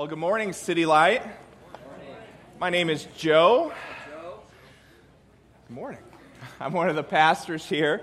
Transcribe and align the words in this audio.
Well, 0.00 0.06
good 0.06 0.16
morning, 0.16 0.54
City 0.54 0.86
Light. 0.86 1.22
My 2.58 2.70
name 2.70 2.88
is 2.88 3.06
Joe. 3.18 3.70
Good 5.68 5.74
morning. 5.74 6.00
I'm 6.58 6.72
one 6.72 6.88
of 6.88 6.96
the 6.96 7.02
pastors 7.02 7.66
here. 7.66 8.00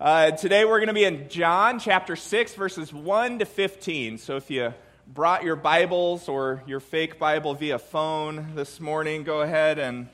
Uh, 0.00 0.32
today 0.32 0.64
we're 0.64 0.80
going 0.80 0.88
to 0.88 0.92
be 0.92 1.04
in 1.04 1.28
John 1.28 1.78
chapter 1.78 2.16
6, 2.16 2.54
verses 2.54 2.92
1 2.92 3.38
to 3.38 3.44
15. 3.44 4.18
So 4.18 4.34
if 4.34 4.50
you 4.50 4.74
brought 5.06 5.44
your 5.44 5.54
Bibles 5.54 6.28
or 6.28 6.64
your 6.66 6.80
fake 6.80 7.16
Bible 7.16 7.54
via 7.54 7.78
phone 7.78 8.56
this 8.56 8.80
morning, 8.80 9.22
go 9.22 9.42
ahead 9.42 9.78
and 9.78 10.08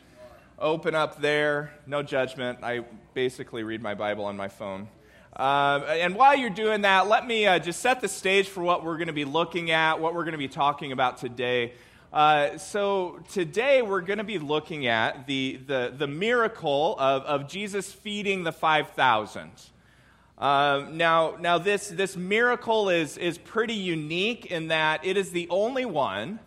open 0.58 0.94
up 0.94 1.22
there. 1.22 1.72
No 1.86 2.02
judgment. 2.02 2.58
I 2.62 2.80
basically 3.14 3.62
read 3.62 3.80
my 3.80 3.94
Bible 3.94 4.26
on 4.26 4.36
my 4.36 4.48
phone. 4.48 4.86
Uh, 5.34 5.84
and 5.88 6.14
while 6.14 6.36
you're 6.36 6.50
doing 6.50 6.82
that, 6.82 7.08
let 7.08 7.26
me 7.26 7.46
uh, 7.46 7.58
just 7.58 7.80
set 7.80 8.00
the 8.02 8.08
stage 8.08 8.48
for 8.48 8.62
what 8.62 8.84
we're 8.84 8.98
going 8.98 9.06
to 9.06 9.14
be 9.14 9.24
looking 9.24 9.70
at, 9.70 9.98
what 9.98 10.14
we're 10.14 10.24
going 10.24 10.32
to 10.32 10.38
be 10.38 10.48
talking 10.48 10.92
about 10.92 11.16
today. 11.16 11.72
Uh, 12.12 12.58
so, 12.58 13.18
today 13.32 13.80
we're 13.80 14.02
going 14.02 14.18
to 14.18 14.24
be 14.24 14.38
looking 14.38 14.86
at 14.86 15.26
the, 15.26 15.58
the, 15.66 15.94
the 15.96 16.06
miracle 16.06 16.94
of, 16.98 17.22
of 17.22 17.48
Jesus 17.48 17.90
feeding 17.90 18.44
the 18.44 18.52
5,000. 18.52 19.50
Uh, 20.36 20.84
now, 20.90 21.36
now 21.40 21.56
this, 21.56 21.88
this 21.88 22.14
miracle 22.14 22.90
is, 22.90 23.16
is 23.16 23.38
pretty 23.38 23.72
unique 23.72 24.46
in 24.46 24.68
that 24.68 25.02
it 25.06 25.16
is 25.16 25.30
the 25.30 25.48
only 25.48 25.86
one 25.86 26.40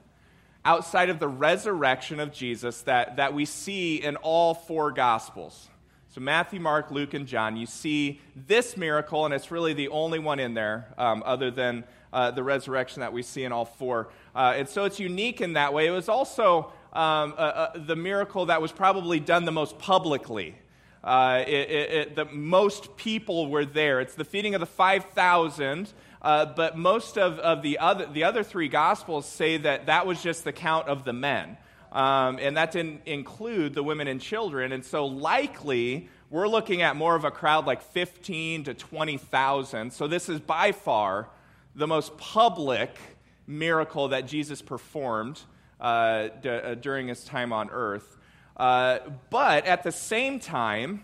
outside 0.63 1.09
of 1.09 1.17
the 1.17 1.27
resurrection 1.27 2.20
of 2.20 2.31
Jesus 2.31 2.81
that, 2.81 3.15
that 3.15 3.34
we 3.34 3.45
see 3.45 3.95
in 3.95 4.15
all 4.17 4.54
four 4.54 4.91
Gospels. 4.91 5.70
So, 6.16 6.22
Matthew, 6.22 6.62
Mark, 6.62 6.92
Luke, 6.92 7.14
and 7.14 7.28
John, 7.28 7.58
you 7.58 7.66
see 7.66 8.22
this 8.48 8.78
miracle, 8.78 9.26
and 9.26 9.34
it's 9.34 9.52
really 9.52 9.74
the 9.74 9.90
only 9.90 10.18
one 10.18 10.40
in 10.40 10.54
there 10.54 10.88
um, 10.98 11.22
other 11.26 11.52
than 11.52 11.84
uh, 12.14 12.32
the 12.32 12.41
resurrection 12.41 13.02
that 13.02 13.12
we 13.12 13.22
see 13.22 13.44
in 13.44 13.52
all 13.52 13.66
four. 13.66 14.08
Uh, 14.34 14.54
and 14.55 14.70
so 14.70 14.86
it's 14.86 14.98
unique 14.98 15.41
in 15.41 15.52
that 15.54 15.74
way. 15.74 15.88
It 15.88 15.91
was 15.91 16.08
also 16.08 16.72
um, 16.94 17.34
uh, 17.38 17.72
the 17.76 17.98
miracle 17.98 18.46
that 18.46 18.62
was 18.62 18.72
probably 18.72 19.20
done 19.20 19.44
the 19.44 19.52
most 19.52 19.77
publicly. 19.77 20.55
Uh, 21.04 21.44
it, 21.46 21.70
it, 21.70 21.91
it, 21.91 22.16
the 22.16 22.24
most 22.24 22.96
people 22.96 23.50
were 23.50 23.66
there. 23.66 24.00
It's 24.00 24.16
the 24.16 24.24
feeding 24.24 24.55
of 24.55 24.62
the 24.62 24.66
5,000. 24.66 25.91
Uh, 26.22 26.46
but 26.46 26.77
most 26.77 27.18
of, 27.18 27.40
of 27.40 27.62
the, 27.62 27.77
other, 27.77 28.05
the 28.05 28.24
other 28.24 28.41
three 28.41 28.70
gospels 28.70 29.27
say 29.27 29.57
that 29.57 29.88
that 29.88 30.07
was 30.07 30.24
just 30.24 30.46
the 30.46 30.54
count 30.54 30.88
of 30.88 31.04
the 31.04 31.12
men. 31.12 31.57
Um, 31.91 32.40
and 32.40 32.58
that 32.58 32.72
didn't 32.72 33.02
include 33.05 33.74
the 33.74 33.84
women 33.84 34.08
and 34.08 34.20
children. 34.20 34.72
And 34.72 34.84
so, 34.84 35.05
likely, 35.05 36.10
we're 36.30 36.48
looking 36.48 36.82
at 36.82 36.96
more 36.96 37.16
of 37.16 37.24
a 37.24 37.32
crowd 37.32 37.66
like 37.66 37.82
15 37.82 38.66
to 38.66 38.74
20,000. 38.74 39.94
So, 39.94 40.08
this 40.08 40.28
is 40.28 40.40
by 40.40 40.72
far 40.72 41.30
the 41.76 41.88
most 41.88 42.18
public 42.18 42.98
miracle 43.48 44.10
that 44.10 44.28
Jesus 44.28 44.62
performed 44.62 45.41
uh, 45.80 46.30
d- 46.41 46.50
uh, 46.50 46.76
during 46.76 47.08
his 47.08 47.24
time 47.24 47.54
on 47.54 47.70
earth. 47.70 48.18
Uh, 48.58 49.00
but 49.30 49.66
at 49.66 49.84
the 49.84 49.91
same 49.91 50.40
time, 50.40 51.04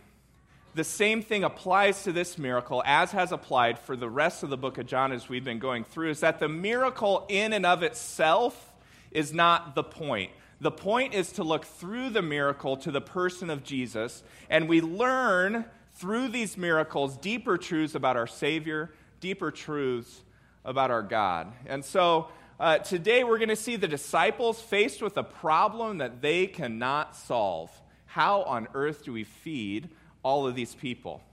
the 0.73 0.83
same 0.83 1.21
thing 1.21 1.43
applies 1.43 2.03
to 2.03 2.13
this 2.13 2.37
miracle 2.37 2.81
as 2.85 3.11
has 3.11 3.31
applied 3.31 3.77
for 3.77 3.97
the 3.97 4.09
rest 4.09 4.43
of 4.43 4.49
the 4.49 4.57
book 4.57 4.77
of 4.77 4.87
John 4.87 5.11
as 5.11 5.27
we've 5.27 5.43
been 5.43 5.59
going 5.59 5.83
through 5.83 6.11
is 6.11 6.21
that 6.21 6.39
the 6.39 6.47
miracle 6.47 7.25
in 7.27 7.51
and 7.51 7.65
of 7.65 7.83
itself 7.83 8.71
is 9.11 9.33
not 9.33 9.75
the 9.75 9.83
point. 9.83 10.31
The 10.61 10.71
point 10.71 11.15
is 11.15 11.31
to 11.33 11.43
look 11.43 11.65
through 11.65 12.11
the 12.11 12.21
miracle 12.21 12.77
to 12.77 12.91
the 12.91 13.01
person 13.01 13.49
of 13.49 13.63
Jesus, 13.63 14.21
and 14.47 14.69
we 14.69 14.79
learn 14.79 15.65
through 15.95 16.27
these 16.27 16.55
miracles 16.55 17.17
deeper 17.17 17.57
truths 17.57 17.95
about 17.95 18.15
our 18.15 18.27
Savior, 18.27 18.91
deeper 19.19 19.49
truths 19.49 20.21
about 20.63 20.91
our 20.91 21.01
God. 21.01 21.51
And 21.65 21.83
so 21.83 22.27
uh, 22.59 22.77
today 22.77 23.23
we're 23.23 23.39
going 23.39 23.49
to 23.49 23.55
see 23.55 23.75
the 23.75 23.87
disciples 23.87 24.61
faced 24.61 25.01
with 25.01 25.17
a 25.17 25.23
problem 25.23 25.97
that 25.97 26.21
they 26.21 26.45
cannot 26.45 27.15
solve. 27.15 27.71
How 28.05 28.43
on 28.43 28.67
earth 28.75 29.03
do 29.03 29.13
we 29.13 29.23
feed 29.23 29.89
all 30.21 30.45
of 30.45 30.53
these 30.53 30.75
people? 30.75 31.23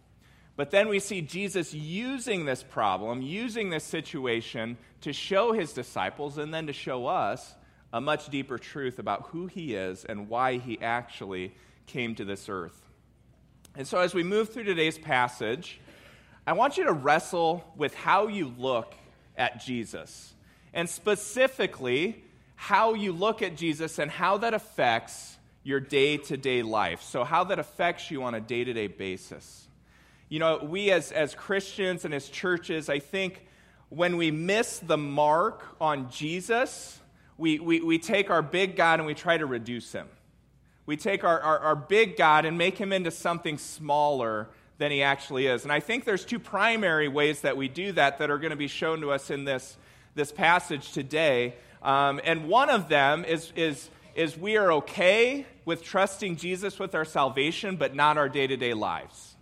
But 0.56 0.70
then 0.70 0.88
we 0.88 1.00
see 1.00 1.20
Jesus 1.20 1.74
using 1.74 2.46
this 2.46 2.62
problem, 2.62 3.20
using 3.20 3.68
this 3.68 3.84
situation 3.84 4.78
to 5.02 5.12
show 5.12 5.52
his 5.52 5.74
disciples 5.74 6.38
and 6.38 6.52
then 6.52 6.66
to 6.66 6.72
show 6.72 7.06
us 7.06 7.54
a 7.92 8.00
much 8.00 8.28
deeper 8.28 8.58
truth 8.58 8.98
about 8.98 9.28
who 9.28 9.46
he 9.46 9.74
is 9.74 10.04
and 10.04 10.28
why 10.28 10.58
he 10.58 10.80
actually 10.80 11.54
came 11.86 12.14
to 12.14 12.24
this 12.24 12.48
earth. 12.48 12.88
And 13.76 13.86
so, 13.86 13.98
as 13.98 14.14
we 14.14 14.22
move 14.22 14.50
through 14.50 14.64
today's 14.64 14.98
passage, 14.98 15.80
I 16.46 16.52
want 16.52 16.76
you 16.76 16.84
to 16.84 16.92
wrestle 16.92 17.64
with 17.76 17.94
how 17.94 18.26
you 18.26 18.52
look 18.58 18.94
at 19.36 19.64
Jesus, 19.64 20.34
and 20.74 20.88
specifically, 20.88 22.24
how 22.56 22.94
you 22.94 23.12
look 23.12 23.40
at 23.40 23.56
Jesus 23.56 23.98
and 23.98 24.10
how 24.10 24.38
that 24.38 24.52
affects 24.52 25.36
your 25.62 25.80
day 25.80 26.16
to 26.16 26.36
day 26.36 26.62
life. 26.62 27.02
So, 27.02 27.24
how 27.24 27.44
that 27.44 27.58
affects 27.58 28.10
you 28.10 28.24
on 28.24 28.34
a 28.34 28.40
day 28.40 28.64
to 28.64 28.72
day 28.72 28.88
basis. 28.88 29.66
You 30.28 30.40
know, 30.40 30.58
we 30.58 30.90
as, 30.90 31.10
as 31.12 31.34
Christians 31.34 32.04
and 32.04 32.12
as 32.12 32.28
churches, 32.28 32.90
I 32.90 32.98
think 32.98 33.46
when 33.88 34.16
we 34.18 34.30
miss 34.30 34.78
the 34.78 34.98
mark 34.98 35.64
on 35.80 36.10
Jesus, 36.10 37.00
we, 37.38 37.60
we, 37.60 37.80
we 37.80 37.98
take 37.98 38.30
our 38.30 38.42
big 38.42 38.76
God 38.76 38.98
and 38.98 39.06
we 39.06 39.14
try 39.14 39.38
to 39.38 39.46
reduce 39.46 39.92
him. 39.92 40.08
We 40.84 40.96
take 40.96 41.22
our, 41.22 41.40
our, 41.40 41.58
our 41.60 41.76
big 41.76 42.16
God 42.16 42.44
and 42.44 42.58
make 42.58 42.76
him 42.76 42.92
into 42.92 43.10
something 43.10 43.58
smaller 43.58 44.48
than 44.78 44.90
he 44.90 45.02
actually 45.02 45.46
is. 45.46 45.62
And 45.62 45.72
I 45.72 45.80
think 45.80 46.04
there's 46.04 46.24
two 46.24 46.38
primary 46.38 47.08
ways 47.08 47.42
that 47.42 47.56
we 47.56 47.68
do 47.68 47.92
that 47.92 48.18
that 48.18 48.30
are 48.30 48.38
going 48.38 48.50
to 48.50 48.56
be 48.56 48.68
shown 48.68 49.00
to 49.02 49.12
us 49.12 49.30
in 49.30 49.44
this, 49.44 49.76
this 50.14 50.32
passage 50.32 50.92
today. 50.92 51.54
Um, 51.82 52.20
and 52.24 52.48
one 52.48 52.70
of 52.70 52.88
them 52.88 53.24
is, 53.24 53.52
is, 53.54 53.90
is 54.14 54.36
we 54.36 54.56
are 54.56 54.72
okay 54.72 55.46
with 55.64 55.82
trusting 55.82 56.36
Jesus 56.36 56.78
with 56.78 56.94
our 56.94 57.04
salvation, 57.04 57.76
but 57.76 57.94
not 57.94 58.18
our 58.18 58.28
day 58.28 58.46
to 58.46 58.56
day 58.56 58.74
lives. 58.74 59.36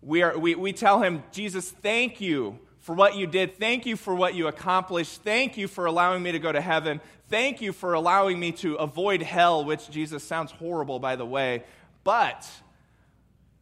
We, 0.00 0.22
are, 0.22 0.38
we, 0.38 0.54
we 0.54 0.72
tell 0.72 1.02
him, 1.02 1.22
Jesus, 1.32 1.70
thank 1.70 2.20
you 2.20 2.58
for 2.82 2.94
what 2.94 3.16
you 3.16 3.26
did. 3.26 3.56
Thank 3.58 3.86
you 3.86 3.96
for 3.96 4.14
what 4.14 4.34
you 4.34 4.48
accomplished. 4.48 5.22
Thank 5.22 5.56
you 5.56 5.68
for 5.68 5.86
allowing 5.86 6.22
me 6.22 6.32
to 6.32 6.38
go 6.38 6.52
to 6.52 6.60
heaven. 6.60 7.00
Thank 7.28 7.62
you 7.62 7.72
for 7.72 7.94
allowing 7.94 8.38
me 8.38 8.52
to 8.52 8.74
avoid 8.74 9.22
hell, 9.22 9.64
which 9.64 9.88
Jesus 9.88 10.22
sounds 10.22 10.50
horrible, 10.50 10.98
by 10.98 11.16
the 11.16 11.24
way. 11.24 11.62
But 12.04 12.46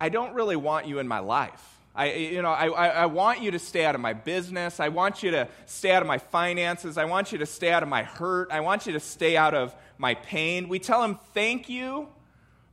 I 0.01 0.09
don't 0.09 0.35
really 0.35 0.57
want 0.57 0.87
you 0.87 0.99
in 0.99 1.07
my 1.07 1.19
life. 1.19 1.79
I, 1.95 2.13
you 2.13 2.41
know, 2.41 2.51
I, 2.51 2.67
I 2.67 3.07
want 3.07 3.43
you 3.43 3.51
to 3.51 3.59
stay 3.59 3.85
out 3.85 3.95
of 3.95 4.01
my 4.01 4.15
business. 4.15 4.81
I 4.81 4.89
want 4.89 5.23
you 5.23 5.33
to 5.33 5.49
stay 5.67 5.93
out 5.93 6.03
of 6.03 6.09
my 6.09 6.19
finances. 6.19 6.97
I 6.97 7.05
want 7.05 7.31
you 7.31 7.39
to 7.39 7.47
stay 7.47 7.71
out 7.71 7.83
of 7.83 7.89
my 7.89 8.05
hurt. 8.05 8.51
I 8.51 8.61
want 8.61 8.87
you 8.87 8.95
to 8.95 9.01
stay 9.01 9.37
out 9.37 9.55
of 9.55 9.75
my 9.99 10.15
pain. 10.15 10.69
We 10.69 10.79
tell 10.79 11.03
him, 11.03 11.19
thank 11.35 11.69
you 11.69 12.09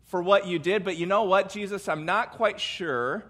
for 0.05 0.21
what 0.21 0.47
you 0.47 0.59
did, 0.59 0.85
but 0.85 0.95
you 0.95 1.05
know 1.07 1.23
what, 1.23 1.49
Jesus? 1.49 1.89
I'm 1.89 2.05
not 2.05 2.31
quite 2.31 2.61
sure 2.61 3.25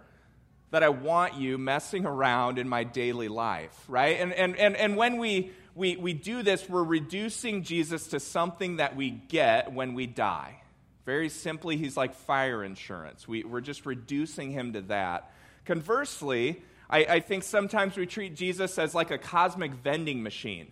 that 0.71 0.83
I 0.83 0.89
want 0.89 1.35
you 1.35 1.57
messing 1.57 2.05
around 2.05 2.59
in 2.59 2.67
my 2.67 2.83
daily 2.83 3.29
life, 3.29 3.73
right? 3.87 4.19
And, 4.19 4.33
and, 4.33 4.55
and, 4.57 4.75
and 4.75 4.97
when 4.97 5.17
we, 5.17 5.51
we, 5.75 5.95
we 5.95 6.13
do 6.13 6.43
this, 6.43 6.67
we're 6.67 6.83
reducing 6.83 7.63
Jesus 7.63 8.07
to 8.07 8.19
something 8.19 8.77
that 8.77 8.95
we 8.95 9.11
get 9.11 9.71
when 9.71 9.93
we 9.93 10.07
die. 10.07 10.61
Very 11.05 11.29
simply, 11.29 11.77
he's 11.77 11.95
like 11.95 12.15
fire 12.15 12.63
insurance. 12.63 13.27
We, 13.27 13.43
we're 13.43 13.61
just 13.61 13.85
reducing 13.85 14.51
him 14.51 14.73
to 14.73 14.81
that. 14.83 15.31
Conversely, 15.63 16.61
I, 16.89 17.05
I 17.05 17.19
think 17.21 17.43
sometimes 17.43 17.95
we 17.95 18.05
treat 18.05 18.35
Jesus 18.35 18.77
as 18.77 18.93
like 18.93 19.09
a 19.09 19.17
cosmic 19.17 19.73
vending 19.73 20.21
machine. 20.21 20.67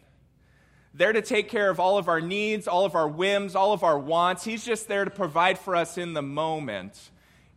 There 0.94 1.14
to 1.14 1.22
take 1.22 1.50
care 1.50 1.70
of 1.70 1.80
all 1.80 1.98
of 1.98 2.10
our 2.10 2.22
needs, 2.22 2.68
all 2.68 2.86
of 2.86 2.96
our 2.96 3.08
whims, 3.08 3.56
all 3.56 3.72
of 3.72 3.84
our 3.84 4.00
wants. 4.00 4.44
He's 4.44 4.66
just 4.66 4.88
there 4.88 5.06
to 5.06 5.12
provide 5.12 5.58
for 5.58 5.76
us 5.76 5.98
in 5.98 6.14
the 6.14 6.22
moment. 6.22 6.98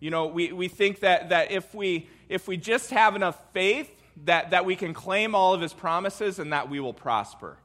You 0.00 0.10
know, 0.10 0.26
we, 0.26 0.53
we 0.53 0.69
think 0.69 1.00
that, 1.00 1.31
that 1.31 1.50
if, 1.50 1.75
we, 1.75 2.09
if 2.28 2.49
we 2.49 2.56
just 2.56 2.91
have 2.91 3.16
enough 3.16 3.39
faith, 3.53 3.91
that, 4.25 4.50
that 4.50 4.65
we 4.65 4.77
can 4.77 4.94
claim 4.94 5.34
all 5.34 5.55
of 5.55 5.61
his 5.61 5.72
promises 5.72 6.39
and 6.39 6.53
that 6.53 6.69
we 6.69 6.81
will 6.81 6.93
prosper. 6.93 7.56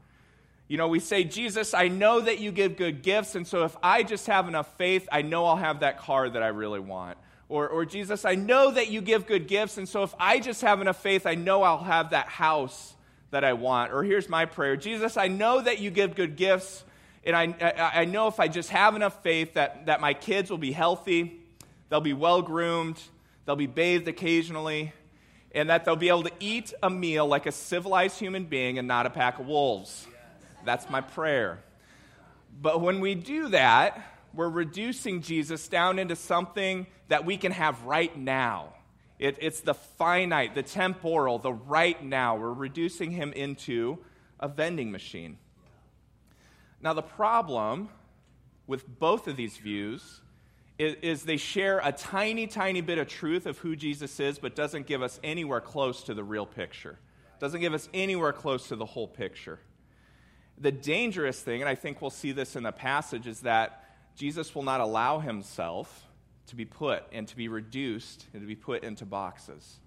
You 0.68 0.78
know, 0.78 0.88
we 0.88 1.00
say, 1.00 1.24
Jesus, 1.24 1.74
I 1.74 1.88
know 1.88 2.22
that 2.22 2.40
you 2.40 2.52
give 2.52 2.78
good 2.78 3.02
gifts, 3.02 3.36
and 3.36 3.46
so 3.46 3.64
if 3.64 3.76
I 3.84 4.04
just 4.04 4.28
have 4.28 4.48
enough 4.48 4.78
faith, 4.78 5.08
I 5.12 5.22
know 5.22 5.46
I'll 5.46 5.58
have 5.58 5.82
that 5.82 6.00
car 6.00 6.30
that 6.30 6.42
I 6.42 6.48
really 6.48 6.80
want. 6.80 7.18
Or, 7.50 7.68
or 7.68 7.86
Jesus, 7.86 8.26
I 8.26 8.36
know 8.36 8.72
that 8.72 8.90
you 8.90 9.02
give 9.02 9.28
good 9.28 9.48
gifts, 9.48 9.78
and 9.78 9.88
so 9.88 10.04
if 10.04 10.16
I 10.20 10.40
just 10.40 10.62
have 10.62 10.82
enough 10.82 11.02
faith, 11.02 11.28
I 11.28 11.36
know 11.36 11.64
I'll 11.64 11.84
have 11.84 12.12
that 12.12 12.28
house 12.28 12.96
that 13.32 13.44
I 13.44 13.54
want. 13.54 13.92
Or 13.92 14.04
here's 14.04 14.30
my 14.30 14.46
prayer 14.46 14.78
Jesus, 14.78 15.18
I 15.18 15.28
know 15.28 15.62
that 15.62 15.80
you 15.80 15.92
give 15.92 16.16
good 16.16 16.38
gifts, 16.38 16.84
and 17.26 17.36
I, 17.36 17.54
I, 17.62 18.02
I 18.02 18.06
know 18.06 18.28
if 18.28 18.40
I 18.40 18.48
just 18.48 18.70
have 18.70 18.96
enough 18.96 19.22
faith 19.22 19.54
that, 19.56 19.88
that 19.88 20.02
my 20.02 20.14
kids 20.14 20.50
will 20.50 20.58
be 20.58 20.72
healthy, 20.72 21.42
they'll 21.90 22.02
be 22.02 22.14
well 22.14 22.42
groomed, 22.42 23.02
they'll 23.46 23.56
be 23.56 23.68
bathed 23.68 24.08
occasionally, 24.08 24.94
and 25.52 25.70
that 25.70 25.86
they'll 25.86 25.96
be 25.96 26.10
able 26.10 26.24
to 26.24 26.32
eat 26.40 26.74
a 26.82 26.90
meal 26.90 27.28
like 27.28 27.46
a 27.46 27.52
civilized 27.52 28.18
human 28.18 28.46
being 28.46 28.80
and 28.80 28.88
not 28.88 29.06
a 29.06 29.10
pack 29.10 29.40
of 29.40 29.46
wolves. 29.46 30.08
That's 30.66 30.90
my 30.90 31.02
prayer. 31.02 31.64
But 32.62 32.82
when 32.82 33.00
we 33.00 33.16
do 33.16 33.50
that, 33.50 34.02
we're 34.34 34.50
reducing 34.50 35.22
Jesus 35.22 35.68
down 35.68 36.00
into 36.00 36.16
something 36.16 36.88
that 37.08 37.26
we 37.26 37.38
can 37.38 37.52
have 37.52 37.84
right 37.84 38.16
now. 38.18 38.74
It, 39.20 39.38
it's 39.40 39.62
the 39.62 39.74
finite, 39.74 40.56
the 40.56 40.64
temporal, 40.64 41.38
the 41.38 41.54
right 41.54 42.04
now. 42.04 42.36
We're 42.36 42.52
reducing 42.52 43.12
him 43.12 43.32
into 43.32 44.00
a 44.40 44.48
vending 44.48 44.92
machine. 44.92 45.38
Now, 46.82 46.94
the 46.94 47.04
problem 47.04 47.90
with 48.68 49.00
both 49.00 49.28
of 49.28 49.36
these 49.36 49.58
views 49.58 50.22
is, 50.84 50.96
is, 51.02 51.24
they 51.24 51.38
share 51.38 51.80
a 51.84 51.92
tiny, 51.92 52.48
tiny 52.48 52.82
bit 52.82 52.98
of 52.98 53.08
truth 53.08 53.46
of 53.46 53.58
who 53.60 53.76
Jesus 53.76 54.20
is, 54.20 54.40
but 54.40 54.56
doesn't 54.56 54.88
give 54.88 55.02
us 55.02 55.20
anywhere 55.24 55.62
close 55.62 56.04
to 56.04 56.14
the 56.14 56.24
real 56.24 56.46
picture. 56.46 56.98
Doesn't 57.40 57.62
give 57.62 57.74
us 57.74 57.90
anywhere 57.94 58.34
close 58.34 58.68
to 58.70 58.76
the 58.76 58.86
whole 58.86 59.08
picture. 59.08 59.60
The 60.58 60.72
dangerous 60.72 61.42
thing, 61.42 61.62
and 61.62 61.70
I 61.70 61.76
think 61.76 62.02
we'll 62.02 62.12
see 62.12 62.32
this 62.32 62.56
in 62.56 62.64
the 62.64 62.72
passage, 62.72 63.28
is 63.28 63.42
that 63.42 63.86
Jesus 64.16 64.54
will 64.54 64.64
not 64.64 64.82
allow 64.82 65.20
himself 65.20 66.08
to 66.48 66.56
be 66.56 66.66
put 66.66 67.04
and 67.12 67.28
to 67.28 67.36
be 67.36 67.48
reduced 67.48 68.26
and 68.34 68.42
to 68.42 68.48
be 68.48 68.56
put 68.56 68.84
into 68.84 69.06
boxes. 69.06 69.80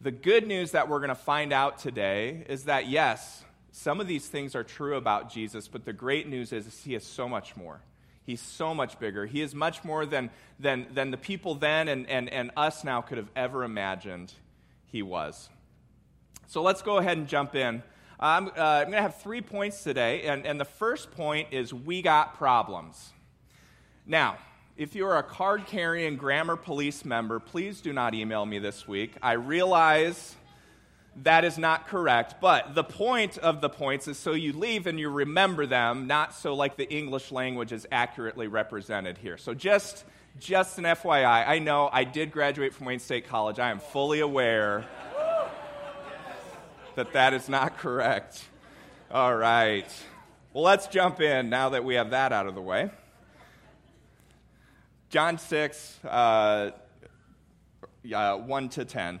The 0.00 0.10
good 0.10 0.46
news 0.46 0.72
that 0.72 0.88
we're 0.88 0.98
going 0.98 1.08
to 1.08 1.14
find 1.14 1.52
out 1.52 1.78
today 1.78 2.44
is 2.48 2.64
that, 2.64 2.88
yes, 2.88 3.42
some 3.72 4.00
of 4.00 4.06
these 4.06 4.26
things 4.26 4.54
are 4.54 4.64
true 4.64 4.96
about 4.96 5.30
Jesus, 5.30 5.68
but 5.68 5.84
the 5.84 5.92
great 5.92 6.28
news 6.28 6.52
is, 6.52 6.66
is 6.66 6.84
he 6.84 6.94
is 6.94 7.04
so 7.04 7.28
much 7.28 7.56
more. 7.56 7.80
He's 8.26 8.40
so 8.40 8.74
much 8.74 8.98
bigger. 8.98 9.24
He 9.24 9.40
is 9.40 9.54
much 9.54 9.84
more 9.84 10.04
than, 10.04 10.30
than, 10.58 10.88
than 10.92 11.12
the 11.12 11.16
people 11.16 11.54
then 11.54 11.86
and, 11.86 12.08
and, 12.08 12.28
and 12.28 12.50
us 12.56 12.82
now 12.82 13.00
could 13.00 13.18
have 13.18 13.30
ever 13.36 13.62
imagined 13.62 14.32
he 14.86 15.00
was. 15.00 15.48
So 16.48 16.60
let's 16.60 16.82
go 16.82 16.98
ahead 16.98 17.18
and 17.18 17.28
jump 17.28 17.54
in. 17.54 17.84
I'm, 18.18 18.48
uh, 18.48 18.50
I'm 18.56 18.84
going 18.84 18.92
to 18.92 19.02
have 19.02 19.20
three 19.20 19.42
points 19.42 19.84
today, 19.84 20.22
and, 20.22 20.44
and 20.44 20.58
the 20.58 20.64
first 20.64 21.12
point 21.12 21.48
is 21.52 21.72
we 21.72 22.02
got 22.02 22.36
problems. 22.36 23.12
Now, 24.06 24.38
if 24.76 24.94
you're 24.94 25.16
a 25.16 25.22
card 25.22 25.66
carrying 25.66 26.16
grammar 26.16 26.56
police 26.56 27.04
member, 27.04 27.38
please 27.38 27.80
do 27.80 27.92
not 27.92 28.14
email 28.14 28.44
me 28.44 28.58
this 28.58 28.88
week. 28.88 29.14
I 29.22 29.32
realize 29.32 30.34
that 31.22 31.44
is 31.44 31.56
not 31.56 31.86
correct, 31.86 32.36
but 32.40 32.74
the 32.74 32.84
point 32.84 33.38
of 33.38 33.60
the 33.60 33.70
points 33.70 34.06
is 34.06 34.18
so 34.18 34.32
you 34.32 34.52
leave 34.52 34.86
and 34.86 35.00
you 35.00 35.08
remember 35.08 35.66
them, 35.66 36.06
not 36.06 36.34
so 36.34 36.54
like 36.54 36.76
the 36.76 36.88
English 36.92 37.32
language 37.32 37.72
is 37.72 37.86
accurately 37.90 38.48
represented 38.48 39.18
here. 39.18 39.38
So 39.38 39.54
just 39.54 40.04
just 40.38 40.76
an 40.76 40.84
FYI, 40.84 41.48
I 41.48 41.58
know 41.58 41.88
I 41.90 42.04
did 42.04 42.30
graduate 42.30 42.74
from 42.74 42.86
Wayne 42.86 42.98
State 42.98 43.26
College. 43.26 43.58
I 43.58 43.70
am 43.70 43.78
fully 43.78 44.20
aware 44.20 44.84
that 46.94 47.12
that 47.14 47.32
is 47.32 47.48
not 47.48 47.78
correct. 47.78 48.44
All 49.10 49.34
right. 49.34 49.86
Well, 50.52 50.64
let's 50.64 50.88
jump 50.88 51.20
in 51.20 51.48
now 51.48 51.70
that 51.70 51.84
we 51.84 51.94
have 51.94 52.10
that 52.10 52.32
out 52.32 52.46
of 52.46 52.54
the 52.54 52.60
way. 52.60 52.90
John 55.08 55.38
6, 55.38 56.00
uh, 56.04 56.70
uh, 58.12 58.36
1 58.36 58.68
to 58.70 58.84
10. 58.84 59.20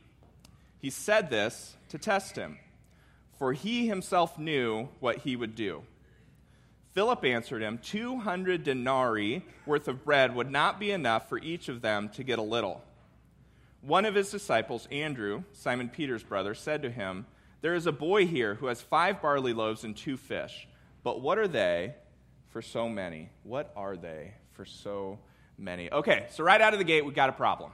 He 0.81 0.89
said 0.89 1.29
this 1.29 1.77
to 1.89 1.97
test 1.97 2.35
him, 2.35 2.57
for 3.37 3.53
he 3.53 3.87
himself 3.87 4.37
knew 4.37 4.89
what 4.99 5.19
he 5.19 5.35
would 5.35 5.55
do. 5.55 5.83
Philip 6.93 7.23
answered 7.23 7.61
him, 7.61 7.77
200 7.77 8.63
denarii 8.63 9.45
worth 9.65 9.87
of 9.87 10.03
bread 10.03 10.35
would 10.35 10.51
not 10.51 10.79
be 10.79 10.91
enough 10.91 11.29
for 11.29 11.37
each 11.37 11.69
of 11.69 11.81
them 11.81 12.09
to 12.09 12.23
get 12.23 12.39
a 12.39 12.43
little. 12.43 12.83
One 13.81 14.05
of 14.05 14.15
his 14.15 14.29
disciples, 14.29 14.87
Andrew, 14.91 15.43
Simon 15.53 15.87
Peter's 15.87 16.23
brother, 16.23 16.53
said 16.53 16.81
to 16.81 16.91
him, 16.91 17.25
There 17.61 17.75
is 17.75 17.87
a 17.87 17.91
boy 17.91 18.27
here 18.27 18.55
who 18.55 18.65
has 18.65 18.81
five 18.81 19.21
barley 19.21 19.53
loaves 19.53 19.83
and 19.83 19.95
two 19.95 20.17
fish. 20.17 20.67
But 21.03 21.21
what 21.21 21.37
are 21.37 21.47
they 21.47 21.95
for 22.49 22.61
so 22.61 22.89
many? 22.89 23.29
What 23.43 23.71
are 23.75 23.95
they 23.95 24.33
for 24.51 24.65
so 24.65 25.17
many. 25.57 25.91
Okay, 25.91 26.25
so 26.31 26.43
right 26.43 26.59
out 26.59 26.73
of 26.73 26.79
the 26.79 26.85
gate, 26.85 27.05
we've 27.05 27.15
got 27.15 27.29
a 27.29 27.33
problem. 27.33 27.71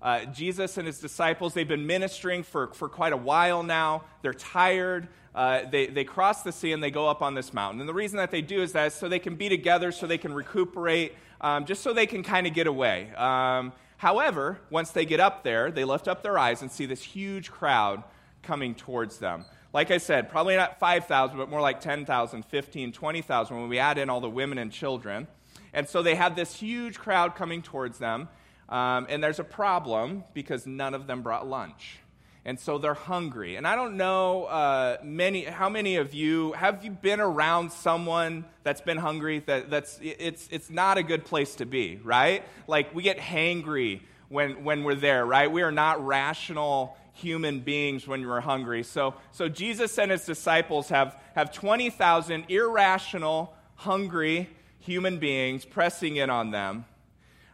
Uh, 0.00 0.24
Jesus 0.26 0.76
and 0.76 0.86
his 0.86 0.98
disciples, 0.98 1.54
they've 1.54 1.66
been 1.66 1.86
ministering 1.86 2.42
for, 2.42 2.68
for 2.68 2.88
quite 2.88 3.12
a 3.12 3.16
while 3.16 3.62
now. 3.62 4.04
They're 4.22 4.34
tired. 4.34 5.08
Uh, 5.34 5.62
they, 5.70 5.86
they 5.86 6.04
cross 6.04 6.42
the 6.42 6.52
sea 6.52 6.72
and 6.72 6.82
they 6.82 6.90
go 6.90 7.08
up 7.08 7.22
on 7.22 7.34
this 7.34 7.52
mountain. 7.52 7.80
And 7.80 7.88
the 7.88 7.94
reason 7.94 8.16
that 8.18 8.30
they 8.30 8.42
do 8.42 8.62
is 8.62 8.72
that 8.72 8.92
so 8.92 9.08
they 9.08 9.18
can 9.18 9.36
be 9.36 9.48
together, 9.48 9.92
so 9.92 10.06
they 10.06 10.18
can 10.18 10.32
recuperate, 10.32 11.14
um, 11.40 11.66
just 11.66 11.82
so 11.82 11.92
they 11.92 12.06
can 12.06 12.22
kind 12.22 12.46
of 12.46 12.54
get 12.54 12.66
away. 12.66 13.12
Um, 13.16 13.72
however, 13.98 14.58
once 14.70 14.90
they 14.90 15.04
get 15.04 15.20
up 15.20 15.44
there, 15.44 15.70
they 15.70 15.84
lift 15.84 16.08
up 16.08 16.22
their 16.22 16.38
eyes 16.38 16.62
and 16.62 16.70
see 16.70 16.86
this 16.86 17.02
huge 17.02 17.50
crowd 17.50 18.02
coming 18.42 18.74
towards 18.74 19.18
them. 19.18 19.44
Like 19.74 19.90
I 19.90 19.98
said, 19.98 20.30
probably 20.30 20.56
not 20.56 20.78
5,000, 20.78 21.36
but 21.36 21.50
more 21.50 21.60
like 21.60 21.80
10,000, 21.80 22.44
15, 22.44 22.92
20,000 22.92 23.60
when 23.60 23.68
we 23.68 23.78
add 23.78 23.98
in 23.98 24.08
all 24.08 24.22
the 24.22 24.30
women 24.30 24.56
and 24.56 24.72
children. 24.72 25.26
And 25.74 25.86
so 25.86 26.02
they 26.02 26.14
have 26.14 26.34
this 26.34 26.54
huge 26.54 26.98
crowd 26.98 27.34
coming 27.34 27.60
towards 27.60 27.98
them. 27.98 28.30
Um, 28.68 29.06
and 29.08 29.22
there's 29.22 29.38
a 29.38 29.44
problem 29.44 30.24
because 30.34 30.66
none 30.66 30.94
of 30.94 31.06
them 31.06 31.22
brought 31.22 31.46
lunch. 31.46 31.98
And 32.44 32.60
so 32.60 32.78
they're 32.78 32.94
hungry. 32.94 33.56
And 33.56 33.66
I 33.66 33.74
don't 33.74 33.96
know 33.96 34.44
uh, 34.44 34.98
many, 35.02 35.44
how 35.44 35.68
many 35.68 35.96
of 35.96 36.14
you 36.14 36.52
have 36.52 36.84
you 36.84 36.92
been 36.92 37.18
around 37.18 37.72
someone 37.72 38.44
that's 38.62 38.80
been 38.80 38.98
hungry? 38.98 39.40
That, 39.46 39.68
that's, 39.68 39.98
it's, 40.00 40.48
it's 40.52 40.70
not 40.70 40.96
a 40.96 41.02
good 41.02 41.24
place 41.24 41.56
to 41.56 41.66
be, 41.66 41.98
right? 42.04 42.44
Like 42.68 42.94
we 42.94 43.02
get 43.02 43.18
hangry 43.18 44.00
when, 44.28 44.62
when 44.62 44.84
we're 44.84 44.94
there, 44.94 45.26
right? 45.26 45.50
We 45.50 45.62
are 45.62 45.72
not 45.72 46.06
rational 46.06 46.96
human 47.14 47.60
beings 47.60 48.06
when 48.06 48.24
we're 48.24 48.40
hungry. 48.40 48.84
So, 48.84 49.14
so 49.32 49.48
Jesus 49.48 49.98
and 49.98 50.12
his 50.12 50.24
disciples 50.24 50.88
have, 50.90 51.20
have 51.34 51.52
20,000 51.52 52.44
irrational, 52.48 53.54
hungry 53.74 54.48
human 54.78 55.18
beings 55.18 55.64
pressing 55.64 56.14
in 56.14 56.30
on 56.30 56.52
them. 56.52 56.84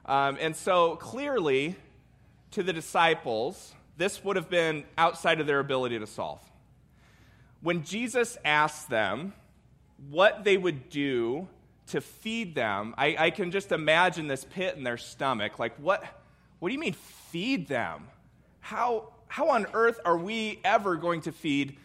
Um, 0.06 0.36
and 0.40 0.56
so 0.56 0.96
clearly, 0.96 1.76
to 2.52 2.62
the 2.62 2.72
disciples, 2.72 3.74
this 3.96 4.24
would 4.24 4.36
have 4.36 4.50
been 4.50 4.84
outside 4.98 5.40
of 5.40 5.46
their 5.46 5.60
ability 5.60 5.98
to 5.98 6.06
solve. 6.06 6.40
When 7.60 7.84
Jesus 7.84 8.36
asked 8.44 8.90
them 8.90 9.32
what 10.10 10.44
they 10.44 10.56
would 10.56 10.90
do 10.90 11.48
to 11.88 12.00
feed 12.00 12.54
them, 12.54 12.94
I, 12.98 13.16
I 13.18 13.30
can 13.30 13.50
just 13.50 13.70
imagine 13.70 14.26
this 14.26 14.44
pit 14.44 14.76
in 14.76 14.82
their 14.82 14.96
stomach. 14.96 15.58
Like, 15.58 15.76
what, 15.76 16.04
what 16.58 16.68
do 16.68 16.74
you 16.74 16.80
mean 16.80 16.94
feed 16.94 17.68
them? 17.68 18.08
How, 18.60 19.12
how 19.28 19.50
on 19.50 19.66
earth 19.72 20.00
are 20.04 20.16
we 20.16 20.58
ever 20.64 20.96
going 20.96 21.20
to 21.22 21.32
feed 21.32 21.76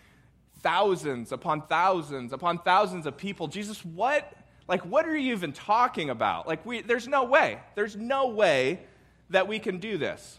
thousands 0.60 1.32
upon 1.32 1.62
thousands 1.68 2.34
upon 2.34 2.58
thousands 2.60 3.06
of 3.06 3.16
people? 3.16 3.48
Jesus, 3.48 3.86
what 3.86 4.34
like, 4.68 4.82
what 4.86 5.08
are 5.08 5.16
you 5.16 5.34
even 5.34 5.54
talking 5.54 6.10
about? 6.10 6.48
Like, 6.48 6.66
we, 6.66 6.82
there's 6.82 7.08
no 7.08 7.24
way. 7.24 7.60
There's 7.76 7.96
no 7.96 8.28
way 8.28 8.82
that 9.30 9.48
we 9.48 9.60
can 9.60 9.80
do 9.80 9.98
this. 9.98 10.38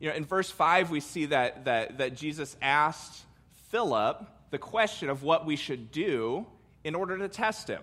You 0.00 0.08
know, 0.08 0.14
in 0.14 0.24
verse 0.24 0.50
5, 0.50 0.90
we 0.90 1.00
see 1.00 1.26
that, 1.26 1.64
that, 1.64 1.98
that 1.98 2.16
Jesus 2.16 2.56
asked 2.62 3.24
Philip 3.70 4.26
the 4.50 4.58
question 4.58 5.10
of 5.10 5.22
what 5.22 5.44
we 5.44 5.56
should 5.56 5.90
do 5.90 6.46
in 6.84 6.94
order 6.94 7.18
to 7.18 7.28
test 7.28 7.68
him. 7.68 7.82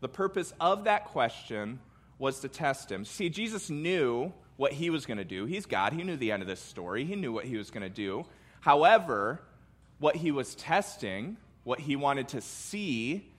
The 0.00 0.08
purpose 0.08 0.52
of 0.60 0.84
that 0.84 1.06
question 1.06 1.80
was 2.18 2.40
to 2.40 2.48
test 2.48 2.90
him. 2.90 3.04
See, 3.04 3.28
Jesus 3.28 3.70
knew 3.70 4.32
what 4.56 4.72
he 4.72 4.90
was 4.90 5.06
going 5.06 5.18
to 5.18 5.24
do. 5.24 5.46
He's 5.46 5.66
God. 5.66 5.92
He 5.92 6.02
knew 6.02 6.16
the 6.16 6.32
end 6.32 6.42
of 6.42 6.48
this 6.48 6.60
story, 6.60 7.04
he 7.04 7.16
knew 7.16 7.32
what 7.32 7.44
he 7.44 7.56
was 7.56 7.70
going 7.70 7.82
to 7.82 7.88
do. 7.88 8.26
However, 8.60 9.40
what 9.98 10.16
he 10.16 10.30
was 10.30 10.54
testing, 10.54 11.36
what 11.64 11.80
he 11.80 11.96
wanted 11.96 12.28
to 12.28 12.40
see, 12.40 13.30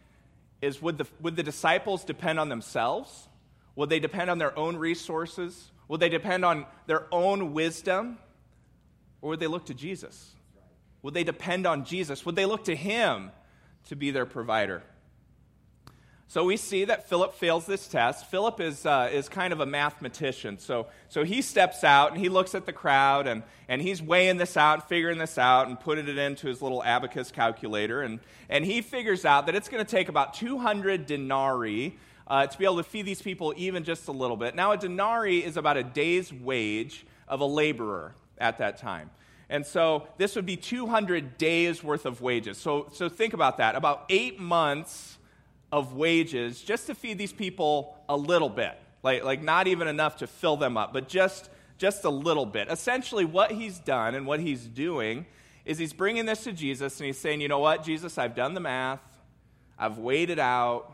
is 0.61 0.81
would 0.81 0.97
the, 0.97 1.07
would 1.21 1.35
the 1.35 1.43
disciples 1.43 2.03
depend 2.03 2.39
on 2.39 2.49
themselves? 2.49 3.27
Would 3.75 3.89
they 3.89 3.99
depend 3.99 4.29
on 4.29 4.37
their 4.37 4.57
own 4.57 4.75
resources? 4.75 5.71
Would 5.87 5.99
they 5.99 6.09
depend 6.09 6.43
on 6.43 6.65
their 6.85 7.07
own 7.13 7.53
wisdom? 7.53 8.17
Or 9.21 9.29
would 9.29 9.39
they 9.39 9.47
look 9.47 9.65
to 9.65 9.73
Jesus? 9.73 10.33
Would 11.01 11.13
they 11.13 11.23
depend 11.23 11.65
on 11.65 11.85
Jesus? 11.85 12.25
Would 12.25 12.35
they 12.35 12.45
look 12.45 12.65
to 12.65 12.75
Him 12.75 13.31
to 13.87 13.95
be 13.95 14.11
their 14.11 14.25
provider? 14.25 14.83
So 16.29 16.45
we 16.45 16.57
see 16.57 16.86
that 16.86 17.09
Philip 17.09 17.33
fails 17.33 17.65
this 17.65 17.88
test. 17.88 18.27
Philip 18.27 18.59
is, 18.59 18.86
uh, 18.86 19.09
is 19.12 19.27
kind 19.27 19.51
of 19.51 19.62
a 19.62 19.65
mathematician. 19.65 20.59
So, 20.59 20.86
so 21.07 21.24
he 21.24 21.41
steps 21.41 21.83
out 21.83 22.12
and 22.12 22.21
he 22.21 22.29
looks 22.29 22.53
at 22.53 22.67
the 22.67 22.71
crowd 22.71 23.25
and, 23.25 23.41
and 23.67 23.81
he's 23.81 24.00
weighing 24.00 24.38
this 24.38 24.55
out, 24.55 24.88
figuring 24.88 25.17
this 25.17 25.39
out, 25.39 25.69
and 25.69 25.79
putting 25.79 26.07
it 26.07 26.19
into 26.19 26.45
his 26.45 26.62
little 26.62 26.83
abacus 26.83 27.31
calculator. 27.31 28.03
And, 28.03 28.19
and 28.48 28.63
he 28.63 28.83
figures 28.83 29.25
out 29.25 29.48
that 29.48 29.55
it's 29.55 29.69
going 29.69 29.83
to 29.83 29.89
take 29.89 30.07
about 30.07 30.36
200 30.36 31.07
denarii 31.07 31.98
uh, 32.27 32.45
to 32.45 32.57
be 32.59 32.63
able 32.63 32.77
to 32.77 32.83
feed 32.83 33.07
these 33.07 33.24
people 33.24 33.51
even 33.57 33.83
just 33.83 34.07
a 34.07 34.12
little 34.12 34.38
bit. 34.38 34.53
Now, 34.53 34.71
a 34.71 34.77
denarii 34.77 35.43
is 35.43 35.57
about 35.57 35.77
a 35.77 35.83
day's 35.83 36.31
wage 36.31 37.07
of 37.27 37.41
a 37.41 37.45
laborer 37.45 38.13
at 38.38 38.59
that 38.59 38.77
time. 38.77 39.09
And 39.50 39.65
so 39.65 40.07
this 40.19 40.36
would 40.36 40.45
be 40.45 40.57
200 40.57 41.39
days 41.39 41.83
worth 41.83 42.05
of 42.05 42.21
wages. 42.21 42.59
So, 42.59 42.91
so 42.93 43.09
think 43.09 43.33
about 43.33 43.57
that. 43.57 43.74
About 43.74 44.05
eight 44.09 44.39
months 44.39 45.17
of 45.71 45.93
wages 45.93 46.61
just 46.61 46.88
to 46.88 46.95
feed 46.95 47.17
these 47.17 47.33
people 47.33 47.95
a 48.07 48.17
little 48.17 48.49
bit. 48.49 48.77
Like, 49.03 49.23
like 49.23 49.41
not 49.41 49.67
even 49.67 49.88
enough 49.88 50.17
to 50.17 50.27
fill 50.27 50.57
them 50.57 50.77
up, 50.77 50.93
but 50.93 51.07
just, 51.07 51.49
just 51.77 52.03
a 52.03 52.09
little 52.09 52.45
bit. 52.45 52.67
Essentially, 52.69 53.25
what 53.25 53.51
he's 53.51 53.79
done 53.79 54.15
and 54.15 54.25
what 54.25 54.39
he's 54.39 54.65
doing 54.65 55.25
is 55.65 55.77
he's 55.77 55.93
bringing 55.93 56.25
this 56.25 56.43
to 56.43 56.51
Jesus 56.51 56.99
and 56.99 57.07
he's 57.07 57.17
saying, 57.17 57.41
you 57.41 57.47
know 57.47 57.59
what, 57.59 57.83
Jesus, 57.83 58.17
I've 58.17 58.35
done 58.35 58.53
the 58.53 58.59
math, 58.59 59.01
I've 59.77 59.97
weighed 59.97 60.29
it 60.29 60.39
out, 60.39 60.91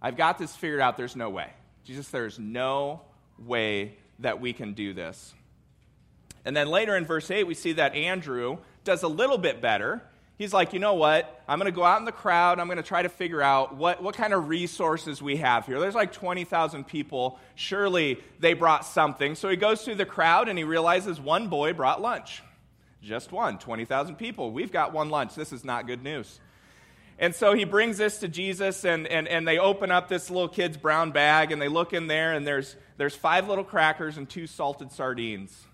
I've 0.00 0.16
got 0.16 0.38
this 0.38 0.54
figured 0.54 0.80
out. 0.80 0.96
There's 0.96 1.16
no 1.16 1.30
way. 1.30 1.50
Jesus, 1.84 2.08
there's 2.08 2.38
no 2.38 3.00
way 3.38 3.96
that 4.20 4.40
we 4.40 4.52
can 4.52 4.74
do 4.74 4.92
this. 4.92 5.34
And 6.44 6.56
then 6.56 6.68
later 6.68 6.96
in 6.96 7.04
verse 7.04 7.30
8, 7.30 7.44
we 7.44 7.54
see 7.54 7.72
that 7.72 7.94
Andrew 7.94 8.58
does 8.84 9.02
a 9.02 9.08
little 9.08 9.38
bit 9.38 9.60
better. 9.60 10.02
He's 10.38 10.54
like, 10.54 10.72
you 10.72 10.78
know 10.78 10.94
what? 10.94 11.42
I'm 11.48 11.58
going 11.58 11.70
to 11.70 11.74
go 11.74 11.82
out 11.82 11.98
in 11.98 12.04
the 12.04 12.12
crowd. 12.12 12.60
I'm 12.60 12.68
going 12.68 12.76
to 12.76 12.82
try 12.84 13.02
to 13.02 13.08
figure 13.08 13.42
out 13.42 13.74
what, 13.74 14.00
what 14.00 14.14
kind 14.14 14.32
of 14.32 14.48
resources 14.48 15.20
we 15.20 15.36
have 15.38 15.66
here. 15.66 15.80
There's 15.80 15.96
like 15.96 16.12
20,000 16.12 16.86
people. 16.86 17.40
Surely 17.56 18.22
they 18.38 18.54
brought 18.54 18.86
something. 18.86 19.34
So 19.34 19.48
he 19.48 19.56
goes 19.56 19.82
through 19.82 19.96
the 19.96 20.06
crowd 20.06 20.48
and 20.48 20.56
he 20.56 20.62
realizes 20.62 21.20
one 21.20 21.48
boy 21.48 21.72
brought 21.72 22.00
lunch. 22.00 22.40
Just 23.02 23.32
one, 23.32 23.58
20,000 23.58 24.14
people. 24.14 24.52
We've 24.52 24.70
got 24.70 24.92
one 24.92 25.10
lunch. 25.10 25.34
This 25.34 25.52
is 25.52 25.64
not 25.64 25.88
good 25.88 26.04
news. 26.04 26.38
And 27.18 27.34
so 27.34 27.52
he 27.52 27.64
brings 27.64 27.98
this 27.98 28.18
to 28.18 28.28
Jesus, 28.28 28.84
and, 28.84 29.06
and, 29.08 29.26
and 29.26 29.46
they 29.46 29.58
open 29.58 29.90
up 29.90 30.08
this 30.08 30.30
little 30.30 30.48
kid's 30.48 30.76
brown 30.76 31.10
bag, 31.10 31.50
and 31.50 31.60
they 31.60 31.66
look 31.66 31.92
in 31.92 32.06
there, 32.06 32.32
and 32.32 32.46
there's, 32.46 32.76
there's 32.96 33.16
five 33.16 33.48
little 33.48 33.64
crackers 33.64 34.16
and 34.16 34.28
two 34.28 34.46
salted 34.46 34.92
sardines. 34.92 35.66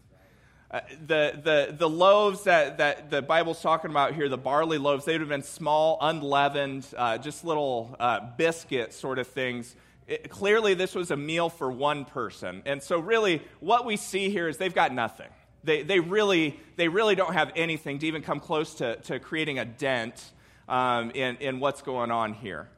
Uh, 0.75 0.81
the, 1.07 1.40
the, 1.45 1.76
the 1.78 1.88
loaves 1.88 2.43
that, 2.43 2.78
that 2.78 3.09
the 3.09 3.23
Bible's 3.23 3.62
talking 3.62 3.93
about 3.93 4.12
here, 4.12 4.28
the 4.28 4.37
barley 4.37 4.76
loaves, 4.76 5.04
they 5.04 5.12
would 5.12 5.21
have 5.21 5.28
been 5.28 5.45
small, 5.45 5.99
unleavened, 6.00 6.85
uh, 6.97 7.16
just 7.16 7.45
little 7.45 7.95
uh, 8.00 8.19
biscuit 8.37 8.93
sort 8.93 9.21
of 9.21 9.28
things. 9.28 9.76
It, 10.09 10.28
clearly, 10.31 10.75
this 10.75 10.97
was 10.97 11.12
a 11.12 11.16
meal 11.16 11.49
for 11.49 11.71
one 11.71 12.04
person. 12.04 12.61
And 12.66 12.83
so, 12.83 12.99
really, 12.99 13.40
what 13.61 13.87
we 13.87 13.97
see 13.97 14.31
here 14.31 14.49
is 14.49 14.57
they've 14.57 14.75
got 14.75 14.93
nothing. 14.93 15.28
They, 15.62 15.85
they, 15.85 16.00
really, 16.00 16.59
they 16.75 16.88
really 16.88 17.14
don't 17.14 17.35
have 17.35 17.52
anything 17.54 18.00
to 18.00 18.09
even 18.09 18.23
come 18.23 18.40
close 18.40 18.75
to, 18.75 18.97
to 18.97 19.21
creating 19.21 19.61
a 19.61 19.64
dent 19.64 20.33
um, 20.69 21.12
in, 21.12 21.37
in 21.37 21.61
what's 21.61 21.83
going 21.83 22.11
on 22.11 22.35
here. 22.35 22.69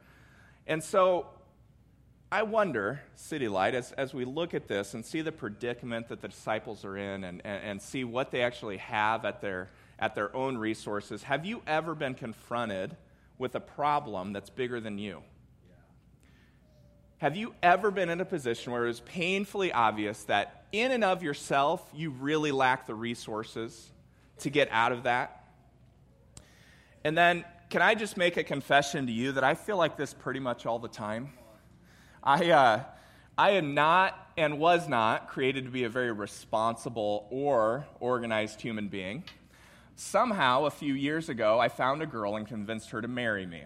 And 0.67 0.83
so 0.83 1.25
I 2.29 2.43
wonder, 2.43 3.01
City 3.15 3.47
Light, 3.47 3.73
as, 3.73 3.93
as 3.93 4.13
we 4.13 4.25
look 4.25 4.53
at 4.53 4.67
this 4.67 4.93
and 4.93 5.05
see 5.05 5.21
the 5.21 5.31
predicament 5.31 6.09
that 6.09 6.21
the 6.21 6.27
disciples 6.27 6.83
are 6.83 6.97
in 6.97 7.23
and, 7.23 7.41
and, 7.45 7.63
and 7.63 7.81
see 7.81 8.03
what 8.03 8.31
they 8.31 8.41
actually 8.41 8.77
have 8.77 9.23
at 9.23 9.39
their, 9.39 9.69
at 9.97 10.13
their 10.13 10.35
own 10.35 10.57
resources, 10.57 11.23
have 11.23 11.45
you 11.45 11.61
ever 11.65 11.95
been 11.95 12.13
confronted 12.13 12.97
with 13.37 13.55
a 13.55 13.61
problem 13.61 14.33
that's 14.33 14.49
bigger 14.49 14.81
than 14.81 14.97
you? 14.97 15.21
Have 17.19 17.37
you 17.37 17.55
ever 17.63 17.91
been 17.91 18.09
in 18.09 18.19
a 18.19 18.25
position 18.25 18.73
where 18.73 18.83
it 18.83 18.89
was 18.89 18.99
painfully 18.99 19.71
obvious 19.71 20.23
that 20.25 20.65
in 20.73 20.91
and 20.91 21.05
of 21.05 21.23
yourself, 21.23 21.81
you 21.95 22.09
really 22.09 22.51
lack 22.51 22.87
the 22.87 22.93
resources 22.93 23.89
to 24.39 24.49
get 24.49 24.67
out 24.71 24.91
of 24.91 25.03
that? 25.03 25.45
And 27.05 27.17
then, 27.17 27.45
can 27.69 27.81
I 27.81 27.95
just 27.95 28.17
make 28.17 28.35
a 28.35 28.43
confession 28.43 29.07
to 29.07 29.13
you 29.13 29.31
that 29.31 29.45
I 29.45 29.55
feel 29.55 29.77
like 29.77 29.95
this 29.95 30.13
pretty 30.13 30.41
much 30.41 30.65
all 30.65 30.77
the 30.77 30.89
time? 30.89 31.29
I, 32.23 32.49
uh, 32.51 32.83
I 33.37 33.51
am 33.51 33.73
not 33.73 34.27
and 34.37 34.59
was 34.59 34.87
not 34.87 35.27
created 35.27 35.65
to 35.65 35.71
be 35.71 35.83
a 35.83 35.89
very 35.89 36.11
responsible 36.11 37.27
or 37.31 37.87
organized 37.99 38.61
human 38.61 38.87
being. 38.87 39.23
Somehow, 39.95 40.65
a 40.65 40.69
few 40.69 40.93
years 40.93 41.27
ago, 41.27 41.59
I 41.59 41.69
found 41.69 42.03
a 42.03 42.05
girl 42.05 42.35
and 42.35 42.47
convinced 42.47 42.91
her 42.91 43.01
to 43.01 43.07
marry 43.07 43.47
me. 43.47 43.63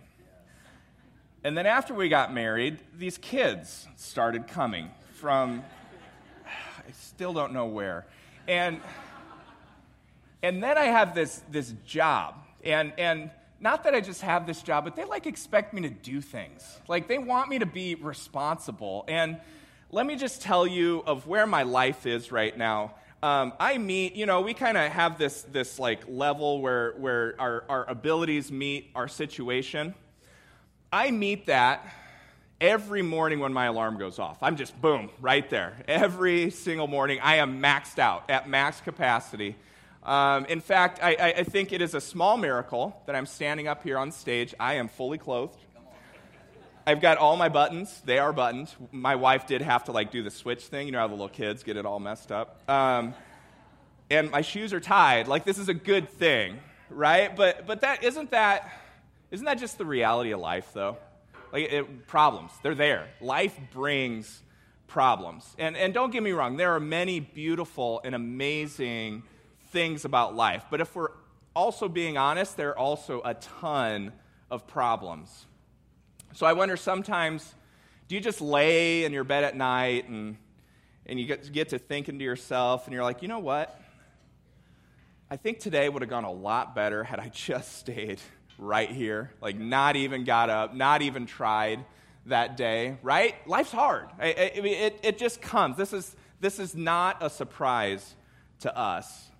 And 1.43 1.57
then 1.57 1.65
after 1.65 1.93
we 1.93 2.07
got 2.07 2.33
married, 2.33 2.79
these 2.97 3.17
kids 3.17 3.87
started 3.97 4.47
coming 4.47 4.91
from, 5.15 5.63
I 6.45 6.91
still 6.93 7.33
don't 7.33 7.51
know 7.51 7.65
where. 7.65 8.05
And, 8.47 8.79
and 10.41 10.63
then 10.63 10.77
I 10.77 10.85
have 10.85 11.13
this, 11.15 11.41
this 11.51 11.73
job. 11.85 12.35
And, 12.63 12.93
and 12.97 13.31
not 13.61 13.83
that 13.83 13.93
I 13.93 14.01
just 14.01 14.21
have 14.21 14.47
this 14.47 14.61
job, 14.63 14.83
but 14.83 14.95
they 14.95 15.05
like 15.05 15.27
expect 15.27 15.73
me 15.73 15.83
to 15.83 15.89
do 15.89 16.19
things. 16.19 16.79
Like 16.87 17.07
they 17.07 17.19
want 17.19 17.47
me 17.47 17.59
to 17.59 17.65
be 17.67 17.95
responsible. 17.95 19.05
And 19.07 19.39
let 19.91 20.05
me 20.05 20.15
just 20.15 20.41
tell 20.41 20.65
you 20.65 21.03
of 21.05 21.27
where 21.27 21.45
my 21.45 21.63
life 21.63 22.07
is 22.07 22.31
right 22.31 22.57
now. 22.57 22.95
Um, 23.21 23.53
I 23.59 23.77
meet, 23.77 24.15
you 24.15 24.25
know, 24.25 24.41
we 24.41 24.55
kind 24.55 24.77
of 24.77 24.91
have 24.91 25.19
this, 25.19 25.43
this 25.43 25.77
like 25.77 26.01
level 26.07 26.59
where, 26.59 26.93
where 26.97 27.35
our, 27.39 27.63
our 27.69 27.89
abilities 27.89 28.51
meet 28.51 28.89
our 28.95 29.07
situation. 29.07 29.93
I 30.91 31.11
meet 31.11 31.45
that 31.45 31.85
every 32.59 33.03
morning 33.03 33.39
when 33.39 33.53
my 33.53 33.65
alarm 33.65 33.99
goes 33.99 34.17
off. 34.17 34.41
I'm 34.41 34.55
just 34.55 34.79
boom, 34.81 35.11
right 35.19 35.47
there. 35.51 35.75
Every 35.87 36.49
single 36.49 36.87
morning, 36.87 37.19
I 37.21 37.35
am 37.35 37.61
maxed 37.61 37.99
out 37.99 38.29
at 38.31 38.49
max 38.49 38.81
capacity. 38.81 39.55
Um, 40.03 40.45
in 40.45 40.61
fact, 40.61 40.99
I, 41.01 41.15
I, 41.37 41.43
think 41.43 41.71
it 41.71 41.81
is 41.81 41.93
a 41.93 42.01
small 42.01 42.35
miracle 42.35 42.99
that 43.05 43.15
I'm 43.15 43.27
standing 43.27 43.67
up 43.67 43.83
here 43.83 43.99
on 43.99 44.11
stage. 44.11 44.55
I 44.59 44.75
am 44.75 44.87
fully 44.87 45.19
clothed. 45.19 45.59
I've 46.87 47.01
got 47.01 47.19
all 47.19 47.37
my 47.37 47.49
buttons. 47.49 48.01
They 48.03 48.17
are 48.17 48.33
buttoned. 48.33 48.73
My 48.91 49.15
wife 49.15 49.45
did 49.45 49.61
have 49.61 49.83
to 49.83 49.91
like 49.91 50.11
do 50.11 50.23
the 50.23 50.31
switch 50.31 50.65
thing. 50.65 50.87
You 50.87 50.93
know 50.93 50.99
how 50.99 51.07
the 51.07 51.13
little 51.13 51.29
kids 51.29 51.61
get 51.61 51.77
it 51.77 51.85
all 51.85 51.99
messed 51.99 52.31
up. 52.31 52.67
Um, 52.67 53.13
and 54.09 54.31
my 54.31 54.41
shoes 54.41 54.73
are 54.73 54.79
tied. 54.79 55.27
Like 55.27 55.45
this 55.45 55.59
is 55.59 55.69
a 55.69 55.73
good 55.75 56.09
thing, 56.09 56.57
right? 56.89 57.35
But 57.35 57.67
but 57.67 57.81
that 57.81 58.03
isn't 58.03 58.31
that 58.31 58.71
isn't 59.31 59.45
that 59.45 59.59
just 59.59 59.77
the 59.77 59.85
reality 59.85 60.31
of 60.31 60.41
life, 60.41 60.71
though? 60.73 60.97
Like, 61.53 61.71
it, 61.71 62.07
problems, 62.07 62.51
they're 62.61 62.75
there. 62.75 63.07
Life 63.21 63.57
brings 63.71 64.41
problems. 64.87 65.55
And, 65.57 65.77
and 65.77 65.93
don't 65.93 66.11
get 66.11 66.21
me 66.21 66.31
wrong, 66.31 66.57
there 66.57 66.75
are 66.75 66.79
many 66.81 67.21
beautiful 67.21 68.01
and 68.03 68.13
amazing 68.13 69.23
things 69.71 70.05
about 70.05 70.35
life. 70.35 70.65
But 70.69 70.81
if 70.81 70.95
we're 70.95 71.11
also 71.55 71.87
being 71.87 72.17
honest, 72.17 72.57
there 72.57 72.69
are 72.69 72.77
also 72.77 73.21
a 73.23 73.33
ton 73.33 74.13
of 74.49 74.67
problems. 74.67 75.45
So 76.33 76.45
I 76.45 76.53
wonder 76.53 76.77
sometimes, 76.77 77.53
do 78.07 78.15
you 78.15 78.21
just 78.21 78.41
lay 78.41 79.03
in 79.03 79.11
your 79.11 79.23
bed 79.23 79.43
at 79.43 79.55
night 79.55 80.07
and, 80.07 80.37
and 81.05 81.19
you 81.19 81.25
get, 81.25 81.51
get 81.51 81.69
to 81.69 81.79
thinking 81.79 82.19
to 82.19 82.23
yourself, 82.23 82.85
and 82.85 82.93
you're 82.93 83.03
like, 83.03 83.21
you 83.21 83.27
know 83.27 83.39
what? 83.39 83.79
I 85.29 85.37
think 85.37 85.59
today 85.59 85.87
would 85.87 86.01
have 86.01 86.09
gone 86.09 86.25
a 86.25 86.31
lot 86.31 86.75
better 86.75 87.03
had 87.03 87.19
I 87.19 87.29
just 87.33 87.77
stayed 87.77 88.19
right 88.57 88.89
here, 88.89 89.31
like 89.41 89.57
not 89.57 89.95
even 89.95 90.23
got 90.23 90.49
up, 90.49 90.75
not 90.75 91.01
even 91.01 91.25
tried 91.25 91.83
that 92.27 92.55
day, 92.55 92.97
right? 93.01 93.35
Life's 93.47 93.71
hard. 93.71 94.09
It, 94.19 94.99
it 95.01 95.17
just 95.17 95.41
comes. 95.41 95.77
This 95.77 95.91
is, 95.93 96.15
this 96.39 96.59
is 96.59 96.75
not 96.75 97.17
a 97.21 97.29
surprise 97.29 98.15
to 98.59 98.77
us. 98.77 99.30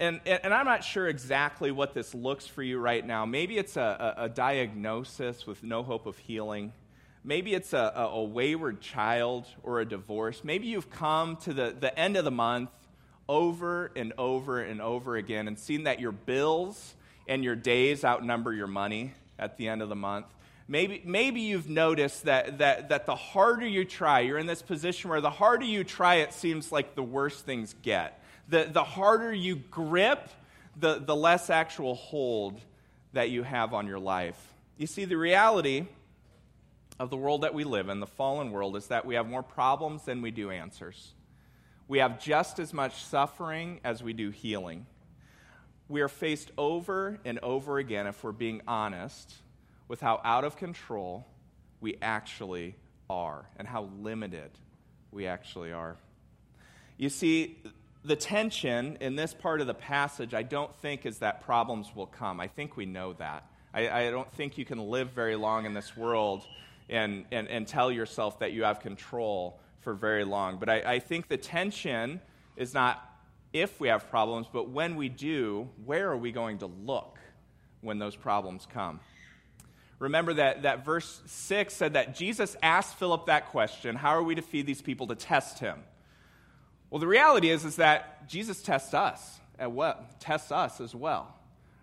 And, 0.00 0.20
and 0.26 0.54
I'm 0.54 0.64
not 0.64 0.84
sure 0.84 1.08
exactly 1.08 1.72
what 1.72 1.92
this 1.92 2.14
looks 2.14 2.46
for 2.46 2.62
you 2.62 2.78
right 2.78 3.04
now. 3.04 3.26
Maybe 3.26 3.58
it's 3.58 3.76
a, 3.76 4.14
a, 4.16 4.24
a 4.24 4.28
diagnosis 4.28 5.44
with 5.44 5.64
no 5.64 5.82
hope 5.82 6.06
of 6.06 6.16
healing. 6.18 6.72
Maybe 7.24 7.52
it's 7.52 7.72
a, 7.72 7.92
a, 7.96 8.22
wayward 8.22 8.80
child 8.80 9.46
or 9.64 9.80
a 9.80 9.84
divorce. 9.84 10.44
Maybe 10.44 10.68
you've 10.68 10.90
come 10.90 11.36
to 11.38 11.52
the, 11.52 11.74
the 11.78 11.98
end 11.98 12.16
of 12.16 12.24
the 12.24 12.30
month 12.30 12.70
over 13.28 13.90
and 13.96 14.12
over 14.16 14.62
and 14.62 14.80
over 14.80 15.16
again 15.16 15.48
and 15.48 15.58
seen 15.58 15.82
that 15.84 15.98
your 15.98 16.12
bills 16.12 16.94
and 17.26 17.42
your 17.42 17.56
days 17.56 18.04
outnumber 18.04 18.52
your 18.52 18.68
money 18.68 19.12
at 19.36 19.56
the 19.56 19.66
end 19.66 19.82
of 19.82 19.88
the 19.88 19.96
month. 19.96 20.26
Maybe, 20.68 21.02
maybe 21.04 21.40
you've 21.40 21.68
noticed 21.68 22.24
that, 22.24 22.58
that, 22.58 22.90
that 22.90 23.06
the 23.06 23.16
harder 23.16 23.66
you 23.66 23.84
try, 23.84 24.20
you're 24.20 24.38
in 24.38 24.46
this 24.46 24.62
position 24.62 25.10
where 25.10 25.20
the 25.20 25.30
harder 25.30 25.64
you 25.64 25.82
try, 25.82 26.16
it 26.16 26.32
seems 26.32 26.70
like 26.70 26.94
the 26.94 27.02
worse 27.02 27.40
things 27.40 27.74
get. 27.82 28.17
The, 28.48 28.68
the 28.70 28.84
harder 28.84 29.32
you 29.32 29.56
grip, 29.56 30.28
the, 30.76 30.98
the 30.98 31.14
less 31.14 31.50
actual 31.50 31.94
hold 31.94 32.60
that 33.12 33.30
you 33.30 33.42
have 33.42 33.74
on 33.74 33.86
your 33.86 33.98
life. 33.98 34.54
You 34.76 34.86
see, 34.86 35.04
the 35.04 35.16
reality 35.16 35.86
of 36.98 37.10
the 37.10 37.16
world 37.16 37.42
that 37.42 37.54
we 37.54 37.64
live 37.64 37.88
in, 37.88 38.00
the 38.00 38.06
fallen 38.06 38.50
world, 38.50 38.76
is 38.76 38.88
that 38.88 39.06
we 39.06 39.14
have 39.14 39.28
more 39.28 39.42
problems 39.42 40.04
than 40.04 40.22
we 40.22 40.30
do 40.30 40.50
answers. 40.50 41.12
We 41.86 41.98
have 41.98 42.20
just 42.20 42.58
as 42.58 42.72
much 42.72 43.04
suffering 43.04 43.80
as 43.84 44.02
we 44.02 44.12
do 44.12 44.30
healing 44.30 44.86
we 45.88 46.02
are 46.02 46.08
faced 46.08 46.50
over 46.58 47.18
and 47.24 47.38
over 47.40 47.78
again, 47.78 48.06
if 48.06 48.22
we're 48.22 48.32
being 48.32 48.60
honest, 48.68 49.32
with 49.88 50.00
how 50.00 50.20
out 50.22 50.44
of 50.44 50.56
control 50.56 51.26
we 51.80 51.96
actually 52.02 52.76
are 53.08 53.46
and 53.56 53.66
how 53.66 53.88
limited 54.00 54.50
we 55.10 55.26
actually 55.26 55.72
are. 55.72 55.96
You 56.98 57.08
see, 57.08 57.56
the 58.04 58.16
tension 58.16 58.96
in 59.00 59.16
this 59.16 59.34
part 59.34 59.60
of 59.60 59.66
the 59.66 59.74
passage, 59.74 60.34
I 60.34 60.42
don't 60.42 60.74
think, 60.76 61.04
is 61.06 61.18
that 61.18 61.44
problems 61.44 61.94
will 61.94 62.06
come. 62.06 62.40
I 62.40 62.46
think 62.46 62.76
we 62.76 62.86
know 62.86 63.12
that. 63.14 63.44
I, 63.74 63.88
I 63.88 64.10
don't 64.10 64.30
think 64.32 64.56
you 64.56 64.64
can 64.64 64.78
live 64.78 65.10
very 65.10 65.36
long 65.36 65.66
in 65.66 65.74
this 65.74 65.96
world 65.96 66.46
and, 66.88 67.24
and, 67.30 67.48
and 67.48 67.66
tell 67.66 67.92
yourself 67.92 68.38
that 68.38 68.52
you 68.52 68.64
have 68.64 68.80
control 68.80 69.60
for 69.80 69.94
very 69.94 70.24
long. 70.24 70.58
But 70.58 70.68
I, 70.68 70.94
I 70.94 70.98
think 71.00 71.28
the 71.28 71.36
tension 71.36 72.20
is 72.56 72.72
not 72.72 73.04
if 73.52 73.80
we 73.80 73.88
have 73.88 74.10
problems, 74.10 74.46
but 74.52 74.70
when 74.70 74.96
we 74.96 75.08
do, 75.08 75.68
where 75.84 76.10
are 76.10 76.16
we 76.16 76.32
going 76.32 76.58
to 76.58 76.66
look 76.66 77.18
when 77.80 77.98
those 77.98 78.16
problems 78.16 78.66
come? 78.70 79.00
Remember 79.98 80.34
that, 80.34 80.62
that 80.62 80.84
verse 80.84 81.20
6 81.26 81.74
said 81.74 81.94
that 81.94 82.14
Jesus 82.14 82.56
asked 82.62 82.96
Philip 82.98 83.26
that 83.26 83.48
question 83.48 83.96
How 83.96 84.10
are 84.10 84.22
we 84.22 84.34
to 84.36 84.42
feed 84.42 84.66
these 84.66 84.82
people 84.82 85.08
to 85.08 85.14
test 85.14 85.58
him? 85.58 85.80
Well, 86.90 87.00
the 87.00 87.06
reality 87.06 87.50
is, 87.50 87.64
is 87.64 87.76
that 87.76 88.28
Jesus 88.28 88.62
tests 88.62 88.94
us 88.94 89.38
at 89.58 89.72
what? 89.72 90.20
Tests 90.20 90.52
us 90.52 90.80
as 90.80 90.94
well, 90.94 91.34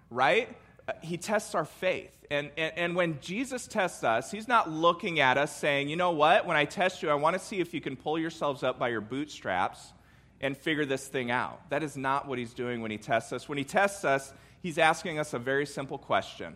right? 0.10 0.56
Uh, 0.88 0.94
he 1.02 1.18
tests 1.18 1.54
our 1.54 1.66
faith. 1.66 2.12
And, 2.32 2.50
and, 2.58 2.74
and 2.76 2.96
when 2.96 3.20
Jesus 3.22 3.68
tests 3.68 4.04
us, 4.04 4.32
he's 4.32 4.48
not 4.48 4.70
looking 4.70 5.20
at 5.20 5.38
us 5.38 5.56
saying, 5.56 5.90
you 5.90 5.96
know 5.96 6.12
what, 6.12 6.46
when 6.48 6.58
I 6.58 6.66
test 6.66 7.04
you, 7.04 7.10
I 7.10 7.16
want 7.16 7.36
to 7.36 7.40
see 7.40 7.60
if 7.60 7.74
you 7.74 7.82
can 7.82 7.96
pull 7.96 8.18
yourselves 8.18 8.64
up 8.64 8.80
by 8.80 8.90
your 8.90 9.02
bootstraps 9.02 9.94
and 10.42 10.58
figure 10.58 10.86
this 10.86 11.08
thing 11.08 11.32
out. 11.32 11.70
That 11.70 11.84
is 11.84 11.96
not 11.96 12.28
what 12.28 12.40
he's 12.40 12.54
doing 12.54 12.82
when 12.82 12.92
he 12.92 12.98
tests 12.98 13.32
us. 13.32 13.48
When 13.48 13.58
he 13.58 13.64
tests 13.64 14.04
us, 14.04 14.34
he's 14.62 14.78
asking 14.78 15.20
us 15.20 15.34
a 15.34 15.40
very 15.40 15.66
simple 15.66 15.98
question 15.98 16.56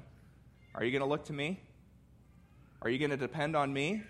Are 0.73 0.83
you 0.83 0.91
going 0.91 1.01
to 1.01 1.07
look 1.07 1.25
to 1.25 1.33
me? 1.33 1.59
Are 2.81 2.89
you 2.89 2.97
going 2.97 3.11
to 3.11 3.17
depend 3.17 3.55
on 3.55 3.71
me? 3.71 4.03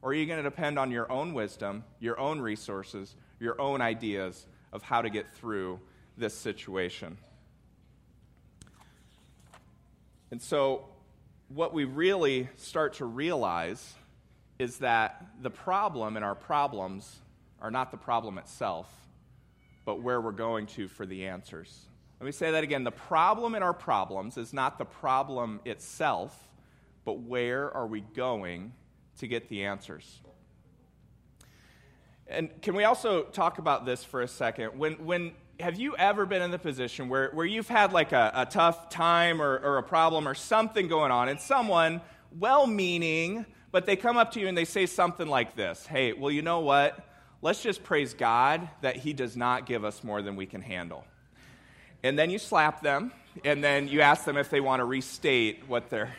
Or 0.00 0.10
are 0.10 0.14
you 0.14 0.26
going 0.26 0.42
to 0.42 0.48
depend 0.48 0.78
on 0.78 0.90
your 0.92 1.10
own 1.10 1.34
wisdom, 1.34 1.84
your 1.98 2.18
own 2.20 2.40
resources, 2.40 3.16
your 3.40 3.60
own 3.60 3.80
ideas 3.80 4.46
of 4.72 4.82
how 4.82 5.02
to 5.02 5.10
get 5.10 5.30
through 5.30 5.80
this 6.16 6.34
situation? 6.34 7.16
And 10.30 10.42
so, 10.42 10.84
what 11.48 11.72
we 11.72 11.84
really 11.84 12.48
start 12.56 12.94
to 12.94 13.06
realize 13.06 13.94
is 14.58 14.78
that 14.78 15.26
the 15.40 15.50
problem 15.50 16.16
in 16.16 16.22
our 16.22 16.34
problems 16.34 17.16
are 17.60 17.70
not 17.70 17.90
the 17.90 17.96
problem 17.96 18.38
itself, 18.38 18.86
but 19.84 20.02
where 20.02 20.20
we're 20.20 20.32
going 20.32 20.66
to 20.66 20.88
for 20.88 21.06
the 21.06 21.26
answers. 21.26 21.86
Let 22.20 22.26
me 22.26 22.32
say 22.32 22.50
that 22.50 22.64
again. 22.64 22.84
The 22.84 22.90
problem 22.90 23.54
in 23.54 23.62
our 23.62 23.72
problems 23.72 24.36
is 24.36 24.52
not 24.52 24.76
the 24.76 24.84
problem 24.84 25.60
itself, 25.64 26.36
but 27.04 27.20
where 27.20 27.70
are 27.72 27.86
we 27.86 28.00
going 28.00 28.72
to 29.18 29.28
get 29.28 29.48
the 29.48 29.64
answers? 29.64 30.20
And 32.28 32.50
can 32.62 32.74
we 32.74 32.84
also 32.84 33.22
talk 33.24 33.58
about 33.58 33.86
this 33.86 34.04
for 34.04 34.22
a 34.22 34.28
second? 34.28 34.78
When, 34.78 34.94
when 35.04 35.32
have 35.60 35.78
you 35.78 35.96
ever 35.96 36.26
been 36.26 36.42
in 36.42 36.50
the 36.50 36.58
position 36.58 37.08
where, 37.08 37.30
where 37.30 37.46
you've 37.46 37.68
had 37.68 37.92
like 37.92 38.12
a, 38.12 38.30
a 38.34 38.46
tough 38.46 38.90
time 38.90 39.40
or, 39.40 39.58
or 39.58 39.78
a 39.78 39.82
problem 39.82 40.28
or 40.28 40.34
something 40.34 40.88
going 40.88 41.10
on, 41.10 41.28
and 41.28 41.40
someone, 41.40 42.00
well 42.38 42.66
meaning, 42.66 43.46
but 43.72 43.86
they 43.86 43.96
come 43.96 44.16
up 44.16 44.32
to 44.32 44.40
you 44.40 44.48
and 44.48 44.56
they 44.56 44.64
say 44.64 44.86
something 44.86 45.26
like 45.26 45.56
this 45.56 45.86
Hey, 45.86 46.12
well, 46.12 46.30
you 46.30 46.42
know 46.42 46.60
what? 46.60 47.04
let's 47.42 47.62
just 47.62 47.84
praise 47.84 48.14
God 48.14 48.68
that 48.80 48.96
He 48.96 49.12
does 49.12 49.36
not 49.36 49.66
give 49.66 49.84
us 49.84 50.02
more 50.02 50.22
than 50.22 50.36
we 50.36 50.46
can 50.46 50.60
handle. 50.60 51.04
And 52.02 52.18
then 52.18 52.30
you 52.30 52.38
slap 52.38 52.82
them, 52.82 53.12
and 53.44 53.62
then 53.62 53.88
you 53.88 54.00
ask 54.00 54.24
them 54.24 54.36
if 54.36 54.50
they 54.50 54.60
want 54.60 54.80
to 54.80 54.84
restate 54.84 55.68
what 55.68 55.90
they're. 55.90 56.14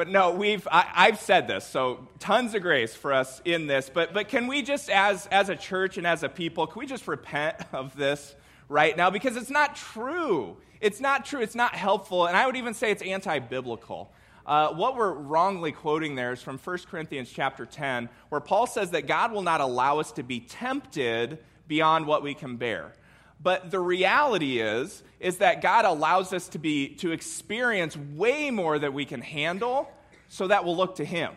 But 0.00 0.08
no, 0.08 0.30
we've 0.30 0.66
I, 0.72 1.08
have 1.08 1.20
said 1.20 1.46
this, 1.46 1.62
so 1.62 2.08
tons 2.18 2.54
of 2.54 2.62
grace 2.62 2.94
for 2.94 3.12
us 3.12 3.42
in 3.44 3.66
this. 3.66 3.90
But 3.92 4.14
but 4.14 4.28
can 4.28 4.46
we 4.46 4.62
just, 4.62 4.88
as 4.88 5.26
as 5.26 5.50
a 5.50 5.54
church 5.54 5.98
and 5.98 6.06
as 6.06 6.22
a 6.22 6.28
people, 6.30 6.66
can 6.66 6.80
we 6.80 6.86
just 6.86 7.06
repent 7.06 7.56
of 7.74 7.94
this 7.94 8.34
right 8.70 8.96
now 8.96 9.10
because 9.10 9.36
it's 9.36 9.50
not 9.50 9.76
true. 9.76 10.56
It's 10.80 11.02
not 11.02 11.26
true. 11.26 11.42
It's 11.42 11.54
not 11.54 11.74
helpful, 11.74 12.24
and 12.24 12.34
I 12.34 12.46
would 12.46 12.56
even 12.56 12.72
say 12.72 12.90
it's 12.90 13.02
anti-biblical. 13.02 14.10
Uh, 14.46 14.68
what 14.68 14.96
we're 14.96 15.12
wrongly 15.12 15.70
quoting 15.70 16.14
there 16.14 16.32
is 16.32 16.40
from 16.40 16.56
1 16.56 16.78
Corinthians 16.90 17.30
chapter 17.30 17.66
10, 17.66 18.08
where 18.30 18.40
Paul 18.40 18.66
says 18.66 18.92
that 18.92 19.06
God 19.06 19.32
will 19.32 19.42
not 19.42 19.60
allow 19.60 19.98
us 19.98 20.12
to 20.12 20.22
be 20.22 20.40
tempted 20.40 21.40
beyond 21.68 22.06
what 22.06 22.22
we 22.22 22.32
can 22.32 22.56
bear. 22.56 22.94
But 23.42 23.70
the 23.70 23.80
reality 23.80 24.60
is, 24.60 25.02
is 25.18 25.38
that 25.38 25.62
God 25.62 25.84
allows 25.84 26.32
us 26.32 26.48
to 26.48 26.58
be 26.58 26.90
to 26.96 27.12
experience 27.12 27.96
way 27.96 28.50
more 28.50 28.78
than 28.78 28.92
we 28.92 29.04
can 29.04 29.20
handle, 29.20 29.90
so 30.28 30.46
that 30.46 30.64
we'll 30.64 30.76
look 30.76 30.96
to 30.96 31.04
Him. 31.04 31.32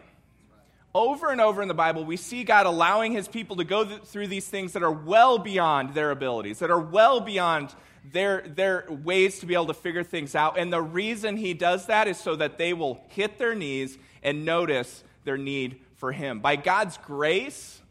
Over 0.93 1.31
and 1.31 1.41
over 1.41 1.61
in 1.61 1.67
the 1.67 1.73
Bible, 1.73 2.05
we 2.05 2.17
see 2.17 2.43
God 2.43 2.65
allowing 2.65 3.13
His 3.13 3.27
people 3.27 3.55
to 3.55 3.63
go 3.63 3.83
th- 3.83 4.03
through 4.03 4.27
these 4.27 4.47
things 4.47 4.73
that 4.73 4.83
are 4.83 4.91
well 4.91 5.39
beyond 5.39 5.93
their 5.93 6.11
abilities, 6.11 6.59
that 6.59 6.69
are 6.69 6.79
well 6.79 7.19
beyond 7.19 7.73
their, 8.11 8.41
their 8.41 8.85
ways 8.89 9.39
to 9.39 9.45
be 9.45 9.53
able 9.53 9.67
to 9.67 9.73
figure 9.73 10.03
things 10.03 10.35
out. 10.35 10.59
And 10.59 10.71
the 10.71 10.81
reason 10.81 11.37
he 11.37 11.53
does 11.53 11.87
that 11.87 12.07
is 12.07 12.17
so 12.17 12.35
that 12.35 12.57
they 12.57 12.73
will 12.73 13.01
hit 13.09 13.39
their 13.39 13.55
knees 13.55 13.97
and 14.21 14.45
notice 14.45 15.03
their 15.23 15.37
need 15.37 15.79
for 15.95 16.11
him. 16.11 16.39
By 16.39 16.57
God's 16.57 16.97
grace, 16.97 17.81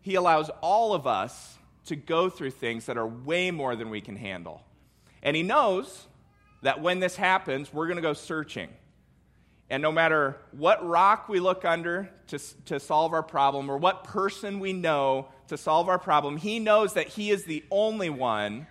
he 0.00 0.14
allows 0.14 0.50
all 0.60 0.94
of 0.94 1.06
us 1.06 1.58
to 1.90 1.96
go 1.96 2.28
through 2.28 2.50
things 2.50 2.86
that 2.86 2.96
are 2.96 3.06
way 3.06 3.50
more 3.50 3.76
than 3.76 3.90
we 3.90 4.00
can 4.00 4.16
handle. 4.16 4.62
And 5.22 5.36
he 5.36 5.42
knows 5.42 6.06
that 6.62 6.80
when 6.80 6.98
this 6.98 7.14
happens, 7.14 7.72
we're 7.72 7.86
going 7.86 7.96
to 7.96 8.02
go 8.02 8.14
searching. 8.14 8.70
And 9.68 9.82
no 9.82 9.92
matter 9.92 10.36
what 10.50 10.84
rock 10.84 11.28
we 11.28 11.38
look 11.38 11.64
under 11.64 12.10
to, 12.28 12.38
to 12.64 12.80
solve 12.80 13.12
our 13.12 13.22
problem 13.22 13.70
or 13.70 13.76
what 13.76 14.02
person 14.04 14.58
we 14.58 14.72
know 14.72 15.28
to 15.48 15.56
solve 15.56 15.88
our 15.88 15.98
problem, 15.98 16.38
he 16.38 16.58
knows 16.58 16.94
that 16.94 17.08
he 17.08 17.30
is 17.30 17.44
the 17.44 17.62
only 17.70 18.10
one 18.10 18.66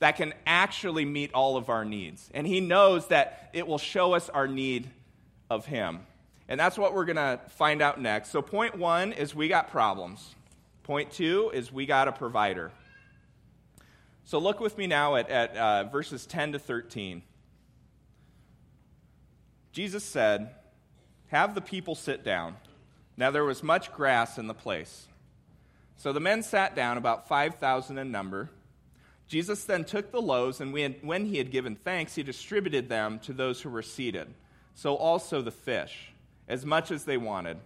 that 0.00 0.16
can 0.16 0.32
actually 0.46 1.04
meet 1.04 1.32
all 1.34 1.56
of 1.56 1.68
our 1.68 1.84
needs. 1.84 2.30
And 2.32 2.46
He 2.46 2.60
knows 2.60 3.08
that 3.08 3.50
it 3.52 3.66
will 3.66 3.78
show 3.78 4.14
us 4.14 4.28
our 4.28 4.46
need 4.46 4.88
of 5.50 5.66
Him. 5.66 6.00
And 6.48 6.58
that's 6.58 6.78
what 6.78 6.94
we're 6.94 7.04
going 7.04 7.16
to 7.16 7.40
find 7.50 7.82
out 7.82 8.00
next. 8.00 8.30
So, 8.30 8.40
point 8.40 8.78
one 8.78 9.12
is 9.12 9.34
we 9.34 9.48
got 9.48 9.70
problems. 9.70 10.34
Point 10.88 11.10
two 11.10 11.50
is 11.52 11.70
we 11.70 11.84
got 11.84 12.08
a 12.08 12.12
provider. 12.12 12.70
So, 14.24 14.38
look 14.38 14.58
with 14.58 14.78
me 14.78 14.86
now 14.86 15.16
at, 15.16 15.28
at 15.28 15.54
uh, 15.54 15.84
verses 15.84 16.24
10 16.24 16.52
to 16.52 16.58
13. 16.58 17.20
Jesus 19.70 20.02
said, 20.02 20.54
Have 21.26 21.54
the 21.54 21.60
people 21.60 21.94
sit 21.94 22.24
down. 22.24 22.56
Now 23.18 23.30
there 23.30 23.44
was 23.44 23.62
much 23.62 23.92
grass 23.92 24.38
in 24.38 24.46
the 24.46 24.54
place. 24.54 25.08
So 25.98 26.14
the 26.14 26.20
men 26.20 26.42
sat 26.42 26.74
down, 26.74 26.96
about 26.96 27.28
5,000 27.28 27.98
in 27.98 28.10
number. 28.10 28.48
Jesus 29.26 29.64
then 29.64 29.84
took 29.84 30.10
the 30.10 30.22
loaves, 30.22 30.58
and 30.58 30.72
when 30.72 31.26
he 31.26 31.36
had 31.36 31.50
given 31.50 31.76
thanks, 31.76 32.14
he 32.14 32.22
distributed 32.22 32.88
them 32.88 33.18
to 33.24 33.34
those 33.34 33.60
who 33.60 33.68
were 33.68 33.82
seated. 33.82 34.28
So 34.74 34.96
also 34.96 35.42
the 35.42 35.50
fish, 35.50 36.12
as 36.48 36.64
much 36.64 36.90
as 36.90 37.04
they 37.04 37.18
wanted. 37.18 37.58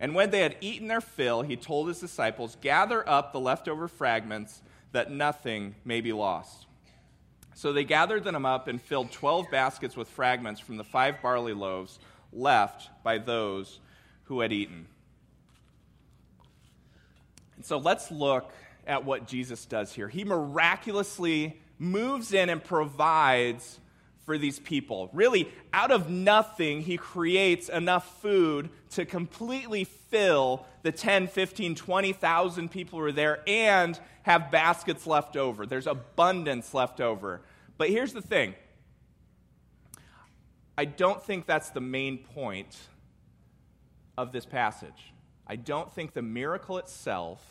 And 0.00 0.14
when 0.14 0.30
they 0.30 0.40
had 0.40 0.56
eaten 0.60 0.88
their 0.88 1.00
fill, 1.00 1.42
he 1.42 1.56
told 1.56 1.88
his 1.88 2.00
disciples, 2.00 2.56
Gather 2.60 3.08
up 3.08 3.32
the 3.32 3.40
leftover 3.40 3.88
fragments, 3.88 4.62
that 4.92 5.10
nothing 5.10 5.74
may 5.84 6.00
be 6.00 6.12
lost. 6.12 6.66
So 7.54 7.72
they 7.72 7.84
gathered 7.84 8.24
them 8.24 8.44
up 8.44 8.66
and 8.68 8.82
filled 8.82 9.12
twelve 9.12 9.50
baskets 9.50 9.96
with 9.96 10.08
fragments 10.08 10.60
from 10.60 10.76
the 10.76 10.84
five 10.84 11.22
barley 11.22 11.52
loaves 11.52 11.98
left 12.32 12.90
by 13.04 13.18
those 13.18 13.78
who 14.24 14.40
had 14.40 14.52
eaten. 14.52 14.86
And 17.56 17.64
so 17.64 17.78
let's 17.78 18.10
look 18.10 18.52
at 18.86 19.04
what 19.04 19.26
Jesus 19.26 19.64
does 19.66 19.92
here. 19.92 20.08
He 20.08 20.24
miraculously 20.24 21.60
moves 21.78 22.32
in 22.32 22.48
and 22.48 22.62
provides 22.62 23.78
for 24.24 24.38
these 24.38 24.58
people. 24.58 25.10
Really, 25.12 25.48
out 25.72 25.90
of 25.90 26.08
nothing, 26.08 26.80
he 26.80 26.96
creates 26.96 27.68
enough 27.68 28.20
food 28.20 28.70
to 28.90 29.04
completely 29.04 29.84
fill 29.84 30.64
the 30.82 30.92
10, 30.92 31.28
15, 31.28 31.74
20,000 31.74 32.70
people 32.70 32.98
who 32.98 33.04
are 33.04 33.12
there 33.12 33.42
and 33.46 33.98
have 34.22 34.50
baskets 34.50 35.06
left 35.06 35.36
over. 35.36 35.66
There's 35.66 35.86
abundance 35.86 36.72
left 36.72 37.00
over. 37.00 37.42
But 37.76 37.90
here's 37.90 38.12
the 38.12 38.22
thing 38.22 38.54
I 40.76 40.84
don't 40.86 41.22
think 41.22 41.46
that's 41.46 41.70
the 41.70 41.80
main 41.80 42.18
point 42.18 42.76
of 44.16 44.32
this 44.32 44.46
passage. 44.46 45.12
I 45.46 45.56
don't 45.56 45.92
think 45.92 46.14
the 46.14 46.22
miracle 46.22 46.78
itself 46.78 47.42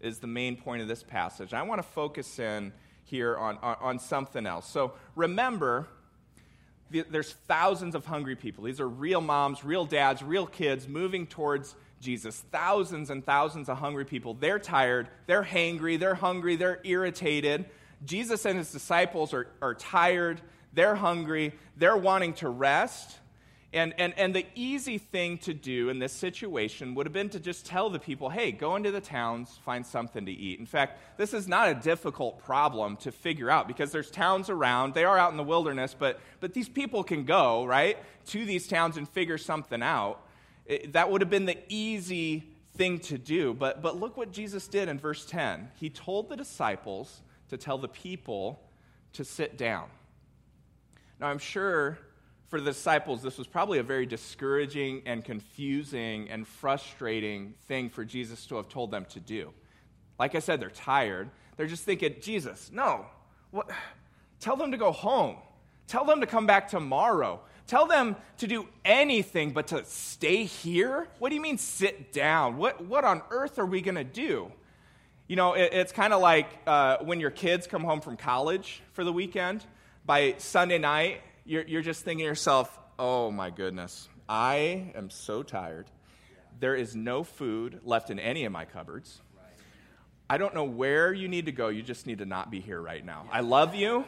is 0.00 0.18
the 0.18 0.26
main 0.26 0.56
point 0.56 0.82
of 0.82 0.88
this 0.88 1.02
passage. 1.02 1.54
I 1.54 1.62
want 1.62 1.78
to 1.78 1.88
focus 1.88 2.38
in 2.38 2.72
here 3.04 3.36
on, 3.36 3.56
on, 3.62 3.76
on 3.80 3.98
something 3.98 4.46
else. 4.46 4.68
So 4.68 4.94
remember, 5.14 5.86
there's 6.90 7.32
thousands 7.48 7.94
of 7.94 8.06
hungry 8.06 8.36
people. 8.36 8.64
These 8.64 8.80
are 8.80 8.88
real 8.88 9.20
moms, 9.20 9.64
real 9.64 9.84
dads, 9.84 10.22
real 10.22 10.46
kids 10.46 10.86
moving 10.86 11.26
towards 11.26 11.74
Jesus. 12.00 12.38
Thousands 12.52 13.10
and 13.10 13.24
thousands 13.24 13.68
of 13.68 13.78
hungry 13.78 14.04
people. 14.04 14.34
They're 14.34 14.58
tired, 14.58 15.08
they're 15.26 15.42
hangry, 15.42 15.98
they're 15.98 16.14
hungry, 16.14 16.56
they're 16.56 16.80
irritated. 16.84 17.66
Jesus 18.04 18.44
and 18.44 18.58
his 18.58 18.70
disciples 18.70 19.32
are, 19.32 19.48
are 19.62 19.74
tired, 19.74 20.40
they're 20.74 20.94
hungry, 20.94 21.54
they're 21.76 21.96
wanting 21.96 22.34
to 22.34 22.48
rest. 22.48 23.18
And, 23.72 23.94
and, 23.98 24.14
and 24.16 24.34
the 24.34 24.46
easy 24.54 24.96
thing 24.96 25.38
to 25.38 25.52
do 25.52 25.88
in 25.90 25.98
this 25.98 26.12
situation 26.12 26.94
would 26.94 27.04
have 27.04 27.12
been 27.12 27.28
to 27.30 27.40
just 27.40 27.66
tell 27.66 27.90
the 27.90 27.98
people, 27.98 28.30
hey, 28.30 28.52
go 28.52 28.76
into 28.76 28.90
the 28.90 29.00
towns, 29.00 29.58
find 29.64 29.84
something 29.84 30.24
to 30.24 30.32
eat. 30.32 30.60
In 30.60 30.66
fact, 30.66 31.18
this 31.18 31.34
is 31.34 31.48
not 31.48 31.68
a 31.68 31.74
difficult 31.74 32.38
problem 32.38 32.96
to 32.98 33.12
figure 33.12 33.50
out 33.50 33.66
because 33.66 33.90
there's 33.90 34.10
towns 34.10 34.48
around. 34.48 34.94
They 34.94 35.04
are 35.04 35.18
out 35.18 35.32
in 35.32 35.36
the 35.36 35.42
wilderness, 35.42 35.94
but, 35.98 36.20
but 36.40 36.54
these 36.54 36.68
people 36.68 37.02
can 37.02 37.24
go, 37.24 37.66
right, 37.66 37.98
to 38.26 38.44
these 38.44 38.68
towns 38.68 38.96
and 38.96 39.08
figure 39.08 39.36
something 39.36 39.82
out. 39.82 40.22
It, 40.64 40.92
that 40.92 41.10
would 41.10 41.20
have 41.20 41.30
been 41.30 41.46
the 41.46 41.58
easy 41.68 42.44
thing 42.76 43.00
to 43.00 43.18
do. 43.18 43.52
But, 43.52 43.82
but 43.82 43.98
look 43.98 44.16
what 44.16 44.32
Jesus 44.32 44.68
did 44.68 44.88
in 44.88 44.98
verse 44.98 45.26
10. 45.26 45.70
He 45.74 45.90
told 45.90 46.28
the 46.28 46.36
disciples 46.36 47.20
to 47.48 47.56
tell 47.56 47.78
the 47.78 47.88
people 47.88 48.60
to 49.14 49.24
sit 49.24 49.58
down. 49.58 49.88
Now, 51.18 51.28
I'm 51.28 51.38
sure 51.38 51.98
for 52.48 52.60
the 52.60 52.70
disciples, 52.70 53.22
this 53.22 53.38
was 53.38 53.46
probably 53.46 53.78
a 53.78 53.82
very 53.82 54.06
discouraging 54.06 55.02
and 55.04 55.24
confusing 55.24 56.30
and 56.30 56.46
frustrating 56.46 57.54
thing 57.66 57.90
for 57.90 58.04
Jesus 58.04 58.46
to 58.46 58.56
have 58.56 58.68
told 58.68 58.90
them 58.90 59.04
to 59.10 59.20
do. 59.20 59.52
Like 60.18 60.34
I 60.34 60.38
said, 60.38 60.60
they're 60.60 60.70
tired. 60.70 61.30
They're 61.56 61.66
just 61.66 61.84
thinking, 61.84 62.16
Jesus, 62.20 62.70
no. 62.72 63.06
What? 63.50 63.70
Tell 64.40 64.56
them 64.56 64.70
to 64.70 64.76
go 64.76 64.92
home. 64.92 65.36
Tell 65.86 66.04
them 66.04 66.20
to 66.20 66.26
come 66.26 66.46
back 66.46 66.68
tomorrow. 66.68 67.40
Tell 67.66 67.86
them 67.86 68.16
to 68.38 68.46
do 68.46 68.68
anything 68.84 69.52
but 69.52 69.68
to 69.68 69.84
stay 69.84 70.44
here? 70.44 71.08
What 71.18 71.30
do 71.30 71.34
you 71.34 71.40
mean 71.40 71.58
sit 71.58 72.12
down? 72.12 72.58
What, 72.58 72.84
what 72.84 73.04
on 73.04 73.22
earth 73.30 73.58
are 73.58 73.66
we 73.66 73.80
going 73.80 73.96
to 73.96 74.04
do? 74.04 74.52
You 75.26 75.34
know, 75.34 75.54
it, 75.54 75.70
it's 75.72 75.92
kind 75.92 76.12
of 76.12 76.20
like 76.20 76.46
uh, 76.66 76.98
when 76.98 77.18
your 77.18 77.30
kids 77.30 77.66
come 77.66 77.82
home 77.82 78.00
from 78.00 78.16
college 78.16 78.82
for 78.92 79.02
the 79.02 79.12
weekend. 79.12 79.64
By 80.04 80.36
Sunday 80.38 80.78
night, 80.78 81.20
you're, 81.46 81.66
you're 81.66 81.82
just 81.82 82.04
thinking 82.04 82.24
to 82.24 82.28
yourself, 82.28 82.76
oh 82.98 83.30
my 83.30 83.50
goodness, 83.50 84.08
I 84.28 84.92
am 84.94 85.10
so 85.10 85.42
tired. 85.42 85.86
There 86.58 86.74
is 86.74 86.96
no 86.96 87.22
food 87.22 87.80
left 87.84 88.10
in 88.10 88.18
any 88.18 88.44
of 88.44 88.52
my 88.52 88.64
cupboards. 88.64 89.20
I 90.28 90.38
don't 90.38 90.54
know 90.54 90.64
where 90.64 91.12
you 91.12 91.28
need 91.28 91.46
to 91.46 91.52
go. 91.52 91.68
You 91.68 91.82
just 91.82 92.06
need 92.06 92.18
to 92.18 92.26
not 92.26 92.50
be 92.50 92.60
here 92.60 92.80
right 92.80 93.04
now. 93.04 93.26
I 93.30 93.40
love 93.40 93.76
you. 93.76 94.04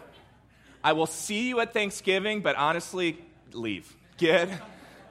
I 0.83 0.93
will 0.93 1.07
see 1.07 1.49
you 1.49 1.61
at 1.61 1.73
Thanksgiving, 1.73 2.41
but 2.41 2.57
honestly, 2.57 3.19
leave. 3.53 3.95
Get, 4.17 4.49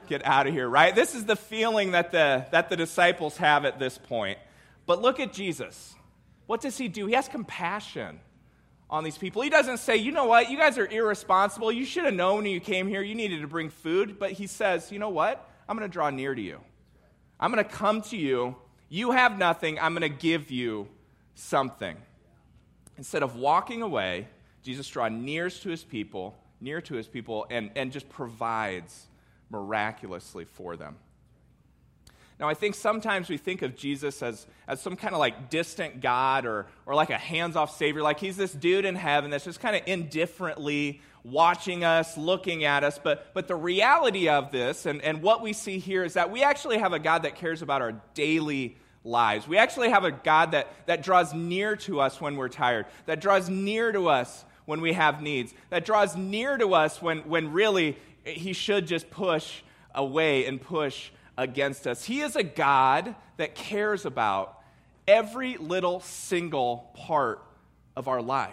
get 0.06 0.26
out 0.26 0.46
of 0.46 0.52
here, 0.52 0.68
right? 0.68 0.94
This 0.94 1.14
is 1.14 1.24
the 1.24 1.36
feeling 1.36 1.92
that 1.92 2.12
the, 2.12 2.46
that 2.50 2.68
the 2.68 2.76
disciples 2.76 3.38
have 3.38 3.64
at 3.64 3.78
this 3.78 3.96
point. 3.96 4.38
But 4.84 5.00
look 5.00 5.18
at 5.18 5.32
Jesus. 5.32 5.94
What 6.46 6.60
does 6.60 6.76
he 6.76 6.88
do? 6.88 7.06
He 7.06 7.14
has 7.14 7.28
compassion 7.28 8.20
on 8.90 9.04
these 9.04 9.18
people. 9.18 9.42
He 9.42 9.50
doesn't 9.50 9.78
say, 9.78 9.96
you 9.96 10.12
know 10.12 10.24
what, 10.24 10.50
you 10.50 10.56
guys 10.56 10.78
are 10.78 10.86
irresponsible. 10.86 11.70
You 11.70 11.84
should 11.84 12.04
have 12.04 12.14
known 12.14 12.42
when 12.42 12.52
you 12.52 12.60
came 12.60 12.88
here 12.88 13.02
you 13.02 13.14
needed 13.14 13.42
to 13.42 13.48
bring 13.48 13.70
food. 13.70 14.18
But 14.18 14.32
he 14.32 14.46
says, 14.46 14.90
you 14.90 14.98
know 14.98 15.10
what? 15.10 15.48
I'm 15.68 15.76
going 15.76 15.88
to 15.88 15.92
draw 15.92 16.10
near 16.10 16.34
to 16.34 16.40
you. 16.40 16.60
I'm 17.38 17.52
going 17.52 17.64
to 17.64 17.70
come 17.70 18.02
to 18.02 18.16
you. 18.16 18.56
You 18.88 19.10
have 19.10 19.38
nothing. 19.38 19.78
I'm 19.78 19.92
going 19.92 20.10
to 20.10 20.16
give 20.16 20.50
you 20.50 20.88
something. 21.34 21.96
Instead 22.96 23.22
of 23.22 23.36
walking 23.36 23.82
away, 23.82 24.26
Jesus 24.62 24.88
draws 24.88 25.12
near 25.12 25.50
to 25.50 25.68
his 25.68 25.84
people, 25.84 26.36
near 26.60 26.80
to 26.80 26.94
his 26.94 27.06
people, 27.06 27.46
and, 27.50 27.70
and 27.76 27.92
just 27.92 28.08
provides 28.08 29.06
miraculously 29.50 30.44
for 30.44 30.76
them. 30.76 30.96
Now, 32.40 32.48
I 32.48 32.54
think 32.54 32.76
sometimes 32.76 33.28
we 33.28 33.36
think 33.36 33.62
of 33.62 33.74
Jesus 33.74 34.22
as, 34.22 34.46
as 34.68 34.80
some 34.80 34.94
kind 34.94 35.12
of 35.12 35.18
like 35.18 35.50
distant 35.50 36.00
God 36.00 36.46
or, 36.46 36.66
or 36.86 36.94
like 36.94 37.10
a 37.10 37.18
hands 37.18 37.56
off 37.56 37.76
Savior, 37.76 38.00
like 38.00 38.20
he's 38.20 38.36
this 38.36 38.52
dude 38.52 38.84
in 38.84 38.94
heaven 38.94 39.30
that's 39.30 39.44
just 39.44 39.58
kind 39.58 39.74
of 39.74 39.82
indifferently 39.86 41.00
watching 41.24 41.82
us, 41.82 42.16
looking 42.16 42.64
at 42.64 42.84
us. 42.84 43.00
But, 43.02 43.34
but 43.34 43.48
the 43.48 43.56
reality 43.56 44.28
of 44.28 44.52
this 44.52 44.86
and, 44.86 45.02
and 45.02 45.20
what 45.20 45.42
we 45.42 45.52
see 45.52 45.78
here 45.78 46.04
is 46.04 46.14
that 46.14 46.30
we 46.30 46.44
actually 46.44 46.78
have 46.78 46.92
a 46.92 47.00
God 47.00 47.22
that 47.24 47.34
cares 47.34 47.60
about 47.60 47.82
our 47.82 48.00
daily 48.14 48.76
lives. 49.02 49.48
We 49.48 49.58
actually 49.58 49.90
have 49.90 50.04
a 50.04 50.12
God 50.12 50.52
that, 50.52 50.68
that 50.86 51.02
draws 51.02 51.34
near 51.34 51.74
to 51.76 52.00
us 52.00 52.20
when 52.20 52.36
we're 52.36 52.48
tired, 52.48 52.86
that 53.06 53.20
draws 53.20 53.50
near 53.50 53.90
to 53.90 54.08
us 54.08 54.44
when 54.64 54.80
we 54.80 54.92
have 54.92 55.22
needs, 55.22 55.54
that 55.70 55.84
draws 55.84 56.14
near 56.14 56.56
to 56.56 56.74
us 56.74 57.02
when, 57.02 57.20
when 57.20 57.52
really 57.52 57.98
he 58.24 58.52
should 58.52 58.86
just 58.86 59.10
push 59.10 59.62
away 59.94 60.46
and 60.46 60.60
push 60.60 61.10
against 61.38 61.86
us. 61.86 62.04
He 62.04 62.20
is 62.20 62.36
a 62.36 62.42
God 62.42 63.14
that 63.38 63.54
cares 63.54 64.04
about 64.04 64.60
every 65.06 65.56
little 65.56 66.00
single 66.00 66.90
part 66.94 67.42
of 67.96 68.08
our 68.08 68.20
life. 68.20 68.52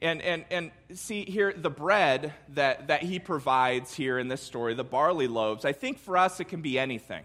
And, 0.00 0.22
and, 0.22 0.46
and 0.50 0.70
see 0.94 1.24
here, 1.26 1.52
the 1.54 1.68
bread 1.68 2.32
that, 2.54 2.86
that 2.86 3.02
he 3.02 3.18
provides 3.18 3.92
here 3.92 4.18
in 4.18 4.28
this 4.28 4.40
story, 4.40 4.72
the 4.72 4.84
barley 4.84 5.26
loaves, 5.26 5.66
I 5.66 5.72
think 5.72 5.98
for 5.98 6.16
us 6.16 6.40
it 6.40 6.44
can 6.44 6.62
be 6.62 6.78
anything. 6.78 7.24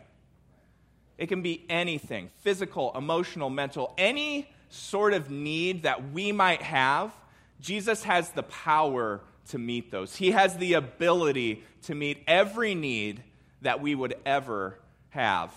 It 1.17 1.27
can 1.27 1.41
be 1.41 1.63
anything 1.69 2.31
physical, 2.41 2.91
emotional, 2.95 3.49
mental, 3.49 3.93
any 3.97 4.49
sort 4.69 5.13
of 5.13 5.29
need 5.29 5.83
that 5.83 6.11
we 6.11 6.33
might 6.33 6.61
have. 6.61 7.13
Jesus 7.61 8.03
has 8.03 8.31
the 8.31 8.43
power 8.43 9.21
to 9.49 9.57
meet 9.57 9.91
those. 9.91 10.15
He 10.15 10.31
has 10.31 10.57
the 10.57 10.73
ability 10.73 11.63
to 11.83 11.95
meet 11.95 12.23
every 12.27 12.75
need 12.75 13.23
that 13.61 13.81
we 13.81 13.95
would 13.95 14.15
ever 14.25 14.79
have. 15.09 15.53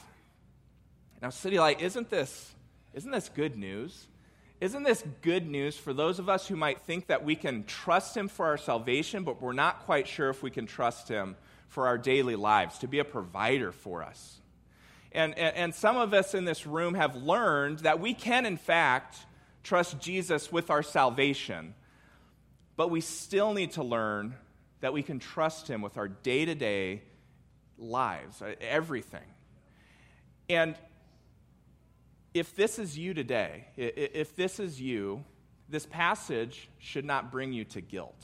Now, 1.20 1.30
City 1.30 1.58
Light, 1.58 1.80
isn't 1.80 2.11
this, 2.11 2.54
isn't 2.94 3.11
this 3.11 3.28
good 3.28 3.56
news? 3.56 4.06
Isn't 4.61 4.82
this 4.82 5.04
good 5.22 5.46
news 5.48 5.76
for 5.76 5.92
those 5.92 6.18
of 6.18 6.28
us 6.28 6.48
who 6.48 6.56
might 6.56 6.80
think 6.80 7.08
that 7.08 7.24
we 7.24 7.37
can 7.37 7.64
trust 7.64 8.16
Him 8.16 8.28
for 8.28 8.46
our 8.46 8.56
salvation, 8.58 9.22
but 9.22 9.40
we're 9.40 9.52
not 9.52 9.80
quite 9.80 10.08
sure 10.08 10.30
if 10.30 10.42
we 10.42 10.50
can 10.50 10.66
trust 10.66 11.08
Him 11.08 11.37
for 11.68 11.87
our 11.87 11.98
daily 11.98 12.34
lives, 12.34 12.78
to 12.78 12.88
be 12.88 12.98
a 12.98 13.04
provider 13.04 13.70
for 13.72 14.02
us? 14.02 14.40
And, 15.12 15.38
and, 15.38 15.56
and 15.56 15.74
some 15.74 15.96
of 15.96 16.12
us 16.12 16.34
in 16.34 16.44
this 16.44 16.66
room 16.66 16.94
have 16.94 17.16
learned 17.16 17.80
that 17.80 18.00
we 18.00 18.14
can, 18.14 18.46
in 18.46 18.56
fact, 18.56 19.16
trust 19.62 20.00
Jesus 20.00 20.50
with 20.50 20.70
our 20.70 20.82
salvation, 20.82 21.74
but 22.76 22.90
we 22.90 23.00
still 23.00 23.54
need 23.54 23.72
to 23.72 23.82
learn 23.82 24.34
that 24.80 24.92
we 24.92 25.02
can 25.02 25.18
trust 25.18 25.68
Him 25.68 25.82
with 25.82 25.96
our 25.96 26.08
day 26.08 26.44
to 26.44 26.54
day 26.54 27.02
lives, 27.78 28.42
uh, 28.42 28.54
everything. 28.60 29.20
And 30.48 30.74
if 32.34 32.54
this 32.54 32.78
is 32.78 32.96
you 32.96 33.14
today, 33.14 33.66
if 33.76 34.36
this 34.36 34.60
is 34.60 34.80
you, 34.80 35.24
this 35.68 35.86
passage 35.86 36.68
should 36.78 37.04
not 37.04 37.30
bring 37.30 37.52
you 37.52 37.64
to 37.64 37.80
guilt. 37.80 38.22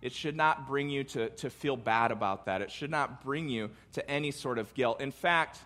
It 0.00 0.12
should 0.12 0.36
not 0.36 0.68
bring 0.68 0.90
you 0.90 1.02
to, 1.04 1.30
to 1.30 1.50
feel 1.50 1.76
bad 1.76 2.12
about 2.12 2.46
that. 2.46 2.62
It 2.62 2.70
should 2.70 2.90
not 2.90 3.22
bring 3.24 3.48
you 3.48 3.70
to 3.94 4.08
any 4.08 4.30
sort 4.30 4.58
of 4.58 4.72
guilt. 4.74 5.00
In 5.00 5.10
fact, 5.10 5.58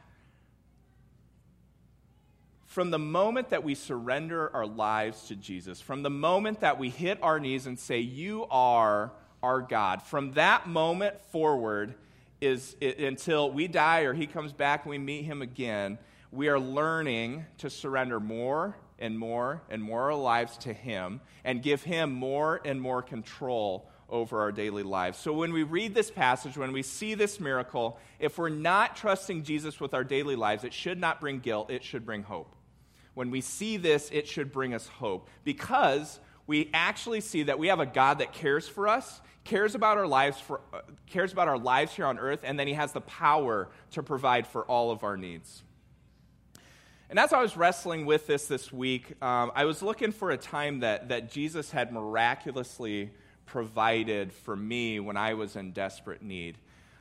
from 2.65 2.91
the 2.91 2.99
moment 2.99 3.51
that 3.51 3.63
we 3.63 3.75
surrender 3.75 4.51
our 4.55 4.67
lives 4.67 5.29
to 5.29 5.37
Jesus, 5.37 5.83
from 5.83 6.03
the 6.03 6.11
moment 6.11 6.61
that 6.61 6.79
we 6.79 6.89
hit 6.89 7.19
our 7.23 7.39
knees 7.39 7.67
and 7.67 7.79
say, 7.79 7.99
You 7.99 8.47
are 8.51 9.13
our 9.43 9.61
God, 9.61 10.01
from 10.03 10.33
that 10.33 10.67
moment 10.67 11.21
forward, 11.27 11.95
is 12.43 12.77
it, 12.81 12.99
until 12.99 13.51
we 13.51 13.69
die 13.69 14.01
or 14.01 14.13
he 14.13 14.27
comes 14.27 14.53
back 14.53 14.85
and 14.85 14.91
we 14.91 14.99
meet 14.99 15.25
him 15.25 15.43
again, 15.43 15.99
we 16.31 16.49
are 16.49 16.59
learning 16.59 17.47
to 17.59 17.71
surrender 17.71 18.19
more 18.19 18.77
and 18.99 19.19
more 19.19 19.63
and 19.71 19.83
more 19.83 20.11
our 20.11 20.15
lives 20.15 20.57
to 20.59 20.73
him 20.73 21.21
and 21.45 21.63
give 21.63 21.83
him 21.83 22.13
more 22.13 22.61
and 22.65 22.81
more 22.81 23.01
control 23.01 23.89
over 24.09 24.41
our 24.41 24.53
daily 24.53 24.83
lives. 24.83 25.19
So 25.19 25.33
when 25.33 25.53
we 25.53 25.63
read 25.63 25.95
this 25.95 26.11
passage, 26.11 26.57
when 26.57 26.73
we 26.73 26.83
see 26.83 27.15
this 27.15 27.41
miracle, 27.41 27.99
if 28.19 28.39
we're 28.39 28.49
not 28.49 28.97
trusting 28.97 29.45
Jesus 29.45 29.81
with 29.81 29.95
our 29.95 30.05
daily 30.05 30.37
lives, 30.37 30.65
it 30.65 30.75
should 30.75 30.99
not 30.99 31.21
bring 31.21 31.39
guilt, 31.39 31.71
it 31.71 31.85
should 31.85 32.05
bring 32.05 32.23
hope. 32.23 32.55
When 33.15 33.31
we 33.31 33.41
see 33.41 33.77
this, 33.77 34.11
it 34.13 34.27
should 34.27 34.53
bring 34.53 34.75
us 34.75 34.87
hope 34.87 35.29
because 35.45 36.19
we 36.47 36.71
actually 36.75 37.21
see 37.21 37.45
that 37.45 37.59
we 37.59 37.69
have 37.69 37.81
a 37.81 37.87
God 37.87 38.19
that 38.19 38.33
cares 38.33 38.69
for 38.69 38.89
us 38.89 39.21
cares 39.45 39.75
about 39.75 39.99
our 39.99 40.07
lives 40.07 40.39
for, 40.39 40.61
uh, 40.73 40.81
cares 41.07 41.33
about 41.33 41.49
our 41.49 41.59
lives 41.59 41.95
here 41.95 42.07
on 42.07 42.19
earth 42.19 42.41
and 42.45 42.59
then 42.59 42.67
he 42.67 42.75
has 42.75 42.93
the 42.93 43.01
power 43.01 43.69
to 43.91 44.03
provide 44.03 44.47
for 44.47 44.63
all 44.65 44.91
of 44.91 45.03
our 45.05 45.17
needs. 45.17 45.63
And 47.11 47.19
as 47.19 47.33
i 47.33 47.43
was 47.43 47.57
wrestling 47.57 48.07
with 48.07 48.27
this 48.27 48.47
this 48.47 48.73
week 48.73 49.23
um, 49.23 49.53
i 49.55 49.65
was 49.65 49.83
looking 49.83 50.13
for 50.13 50.31
a 50.31 50.39
time 50.39 50.81
that, 50.81 51.09
that 51.09 51.31
jesus 51.31 51.71
had 51.71 51.93
miraculously 51.93 53.11
provided 53.45 54.33
for 54.33 54.57
me 54.57 54.99
when 55.01 55.17
i 55.17 55.35
was 55.35 55.57
in 55.57 55.73
desperate 55.73 56.23
need. 56.23 56.57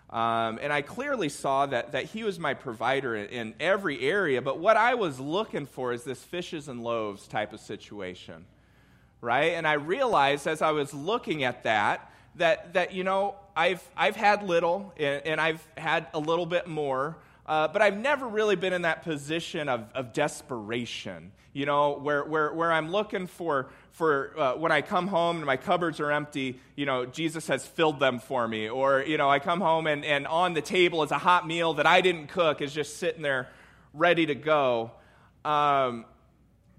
Um, 0.10 0.60
and 0.62 0.73
i 0.73 0.82
clearly 0.82 1.30
saw 1.30 1.65
that, 1.67 1.93
that 1.93 2.06
he 2.06 2.23
was 2.23 2.39
my 2.39 2.54
provider 2.54 3.15
in, 3.15 3.27
in 3.27 3.54
every 3.62 4.01
area 4.01 4.41
but 4.41 4.60
what 4.60 4.75
i 4.75 4.95
was 4.95 5.19
looking 5.19 5.65
for 5.65 5.93
is 5.93 6.04
this 6.04 6.21
fishes 6.21 6.67
and 6.67 6.84
loaves 6.84 7.27
type 7.27 7.54
of 7.54 7.62
situation 7.62 8.45
right 9.21 9.53
and 9.53 9.67
i 9.67 9.73
realized 9.73 10.47
as 10.47 10.62
i 10.62 10.71
was 10.71 10.93
looking 10.93 11.43
at 11.43 11.63
that 11.63 12.12
that, 12.36 12.73
that 12.73 12.93
you 12.93 13.03
know, 13.03 13.36
I've, 13.55 13.84
I've 13.95 14.15
had 14.15 14.43
little 14.43 14.93
and, 14.97 15.25
and 15.25 15.41
I've 15.41 15.65
had 15.77 16.07
a 16.13 16.19
little 16.19 16.45
bit 16.45 16.67
more, 16.67 17.17
uh, 17.45 17.67
but 17.67 17.81
I've 17.81 17.97
never 17.97 18.27
really 18.27 18.55
been 18.55 18.73
in 18.73 18.84
that 18.84 19.03
position 19.03 19.67
of, 19.67 19.86
of 19.93 20.13
desperation, 20.13 21.31
you 21.53 21.65
know, 21.65 21.97
where, 21.97 22.23
where, 22.23 22.53
where 22.53 22.71
I'm 22.71 22.91
looking 22.91 23.27
for, 23.27 23.69
for 23.91 24.39
uh, 24.39 24.53
when 24.55 24.71
I 24.71 24.81
come 24.81 25.07
home 25.07 25.38
and 25.38 25.45
my 25.45 25.57
cupboards 25.57 25.99
are 25.99 26.12
empty, 26.12 26.60
you 26.75 26.86
know, 26.86 27.05
Jesus 27.05 27.47
has 27.47 27.65
filled 27.65 27.99
them 27.99 28.19
for 28.19 28.47
me. 28.47 28.69
Or, 28.69 29.01
you 29.01 29.17
know, 29.17 29.29
I 29.29 29.39
come 29.39 29.60
home 29.60 29.88
and, 29.88 30.05
and 30.05 30.25
on 30.27 30.53
the 30.53 30.62
table 30.62 31.03
is 31.03 31.12
a 31.12 31.17
hot 31.17 31.45
meal 31.45 31.73
that 31.75 31.86
I 31.86 32.01
didn't 32.01 32.27
cook, 32.27 32.62
is 32.62 32.73
just 32.73 32.97
sitting 32.97 33.21
there 33.21 33.49
ready 33.93 34.25
to 34.27 34.36
go. 34.36 34.91
Um, 35.43 36.05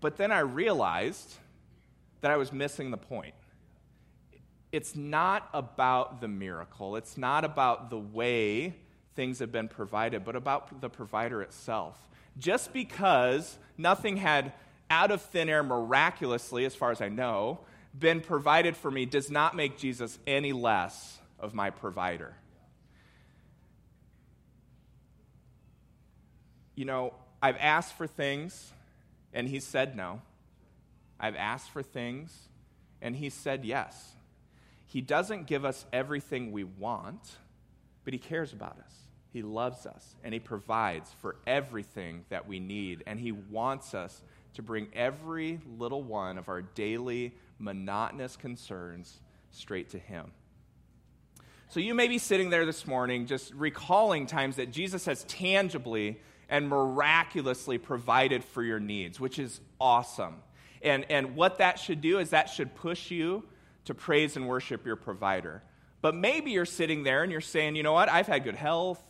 but 0.01 0.17
then 0.17 0.33
I 0.33 0.41
realized 0.41 1.35
that 2.23 2.31
I 2.31 2.37
was 2.37 2.53
missing 2.53 2.91
the 2.91 2.97
point 2.97 3.35
it's 4.73 4.97
not 4.97 5.51
about 5.53 6.23
the 6.23 6.29
miracle, 6.29 6.97
it's 6.97 7.19
not 7.19 7.45
about 7.45 7.91
the 7.91 7.99
way 7.99 8.75
things 9.15 9.39
have 9.41 9.53
been 9.53 9.69
provided, 9.69 10.25
but 10.25 10.35
about 10.35 10.81
the 10.81 10.89
provider 10.89 11.43
itself. 11.43 12.09
Just 12.39 12.73
because 12.73 13.59
nothing 13.77 14.17
had 14.17 14.55
out 14.89 15.11
of 15.11 15.21
thin 15.21 15.51
air 15.51 15.63
miraculously, 15.63 16.65
as 16.65 16.75
far 16.75 16.91
as 16.91 17.03
I 17.03 17.11
know, 17.11 17.61
been 17.99 18.23
provided 18.23 18.75
for 18.75 18.91
me 18.91 19.05
does 19.05 19.31
not 19.31 19.55
make 19.55 19.77
Jesus 19.77 20.19
any 20.27 20.55
less 20.55 21.19
of 21.39 21.53
my 21.53 21.69
provider. 21.69 22.35
You 26.75 26.87
know, 26.87 27.13
I've 27.43 27.59
asked 27.59 27.93
for 27.93 28.07
things, 28.07 28.73
and 29.35 29.47
he 29.47 29.61
said 29.61 29.95
no. 29.95 30.23
I've 31.23 31.37
asked 31.37 31.71
for 31.71 31.83
things, 31.83 32.37
and 33.01 33.17
he 33.17 33.31
said 33.31 33.65
yes. 33.65 34.17
He 34.87 35.01
doesn't 35.01 35.47
give 35.47 35.65
us 35.65 35.87
everything 35.93 36.53
we 36.53 36.65
want, 36.65 37.37
but 38.05 38.13
he 38.13 38.19
cares 38.19 38.53
about 38.53 38.79
us. 38.85 38.95
He 39.33 39.41
loves 39.41 39.87
us, 39.87 40.17
and 40.23 40.35
he 40.35 40.41
provides 40.41 41.11
for 41.23 41.37
everything 41.47 42.25
that 42.29 42.47
we 42.47 42.61
need, 42.61 43.05
and 43.07 43.19
he 43.19 43.33
wants 43.33 43.95
us 43.95 44.21
to 44.55 44.63
bring 44.63 44.89
every 44.95 45.61
little 45.79 46.03
one 46.03 46.37
of 46.37 46.49
our 46.49 46.61
daily 46.61 47.33
monotonous 47.59 48.37
concerns 48.37 49.21
straight 49.51 49.91
to 49.91 49.99
him. 49.99 50.33
So 51.69 51.81
you 51.81 51.95
may 51.95 52.09
be 52.09 52.19
sitting 52.19 52.51
there 52.51 52.67
this 52.67 52.87
morning 52.87 53.25
just 53.25 53.55
recalling 53.55 54.27
times 54.27 54.57
that 54.57 54.71
Jesus 54.71 55.07
has 55.07 55.25
tangibly 55.25 56.21
and 56.51 56.69
miraculously 56.69 57.79
provided 57.79 58.45
for 58.45 58.63
your 58.63 58.81
needs, 58.81 59.19
which 59.19 59.39
is 59.39 59.59
awesome. 59.81 60.35
And, 60.83 61.07
and 61.11 61.37
what 61.37 61.59
that 61.59 61.79
should 61.79 62.01
do 62.01 62.19
is 62.19 62.31
that 62.31 62.51
should 62.51 62.75
push 62.75 63.11
you 63.11 63.45
to 63.85 63.95
praise 63.95 64.37
and 64.37 64.49
worship 64.49 64.85
your 64.85 64.97
provider. 64.97 65.63
But 66.01 66.15
maybe 66.15 66.51
you're 66.51 66.65
sitting 66.65 67.05
there 67.05 67.23
and 67.23 67.31
you're 67.31 67.41
saying, 67.41 67.77
you 67.77 67.83
know 67.83 67.93
what, 67.93 68.09
I've 68.09 68.27
had 68.27 68.45
good 68.45 68.57
health. 68.57 69.03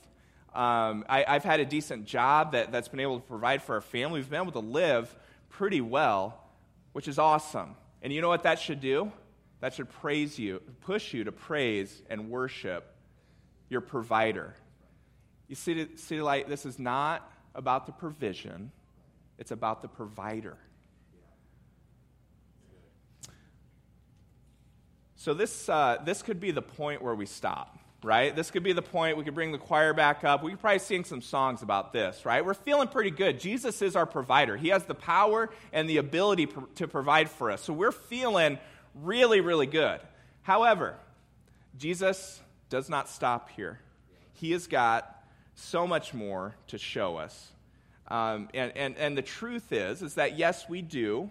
Um, 0.55 1.07
I, 1.09 1.25
have 1.27 1.45
had 1.45 1.61
a 1.61 1.65
decent 1.65 2.05
job 2.05 2.53
that, 2.53 2.71
that's 2.71 2.89
been 2.89 3.01
able 3.01 3.19
to 3.19 3.27
provide 3.27 3.63
for 3.63 3.77
our 3.77 3.81
family. 3.81 4.21
We've 4.21 4.29
been 4.29 4.43
able 4.43 4.53
to 4.53 4.59
live 4.59 5.15
pretty 5.49 5.81
well, 5.81 6.39
which 6.93 7.09
is 7.09 7.19
awesome. 7.19 7.75
And 8.03 8.13
you 8.13 8.21
know 8.21 8.29
what 8.29 8.43
that 8.43 8.59
should 8.59 8.81
do? 8.81 9.11
That 9.61 9.73
should 9.73 9.89
praise 9.89 10.39
you, 10.39 10.61
push 10.83 11.15
you 11.15 11.25
to 11.25 11.33
praise 11.33 12.03
and 12.11 12.29
worship 12.29 12.95
your 13.71 13.81
provider. 13.81 14.55
You 15.49 15.55
see, 15.55 15.87
City 15.97 16.21
Light, 16.21 16.49
this 16.49 16.67
is 16.67 16.79
not 16.79 17.31
about 17.55 17.87
the 17.87 17.93
provision, 17.93 18.73
it's 19.39 19.51
about 19.51 19.81
the 19.81 19.89
provider. 19.89 20.59
So, 25.23 25.35
this, 25.35 25.69
uh, 25.69 25.99
this 26.05 26.21
could 26.21 26.41
be 26.41 26.51
the 26.51 26.63
point 26.63 27.01
where 27.01 27.15
we 27.15 27.27
stop, 27.27 27.79
right? 28.03 28.35
This 28.35 28.51
could 28.51 28.65
be 28.65 28.73
the 28.73 28.83
point. 28.83 29.17
We 29.17 29.23
could 29.23 29.37
bring 29.37 29.53
the 29.53 29.59
choir 29.59 29.95
back 29.95 30.25
up. 30.25 30.43
We 30.43 30.51
could 30.51 30.59
probably 30.59 30.81
sing 30.81 31.05
some 31.05 31.23
songs 31.23 31.63
about 31.63 31.93
this, 31.93 32.27
right? 32.27 32.45
We're 32.45 32.55
feeling 32.55 32.89
pretty 32.89 33.13
good. 33.13 33.39
Jesus 33.39 33.83
is 33.83 33.95
our 33.95 34.05
provider, 34.05 34.57
He 34.57 34.71
has 34.71 34.83
the 34.83 34.97
power 34.97 35.51
and 35.73 35.89
the 35.89 35.99
ability 35.99 36.47
pr- 36.47 36.65
to 36.75 36.89
provide 36.89 37.31
for 37.31 37.53
us. 37.53 37.63
So, 37.63 37.73
we're 37.73 37.93
feeling 37.93 38.59
really, 38.97 39.41
really 39.41 39.69
good. 39.69 40.01
However, 40.43 40.97
Jesus 41.79 42.41
does 42.69 42.89
not 42.89 43.09
stop 43.09 43.49
here. 43.51 43.79
He 44.33 44.51
has 44.51 44.67
got 44.67 45.25
so 45.55 45.87
much 45.87 46.13
more 46.13 46.57
to 46.67 46.79
show 46.79 47.17
us. 47.17 47.53
Um, 48.09 48.49
and, 48.55 48.77
and, 48.77 48.97
and 48.97 49.17
the 49.17 49.23
truth 49.23 49.71
is, 49.71 50.03
is 50.03 50.15
that 50.15 50.37
yes, 50.37 50.69
we 50.69 50.83
do 50.83 51.31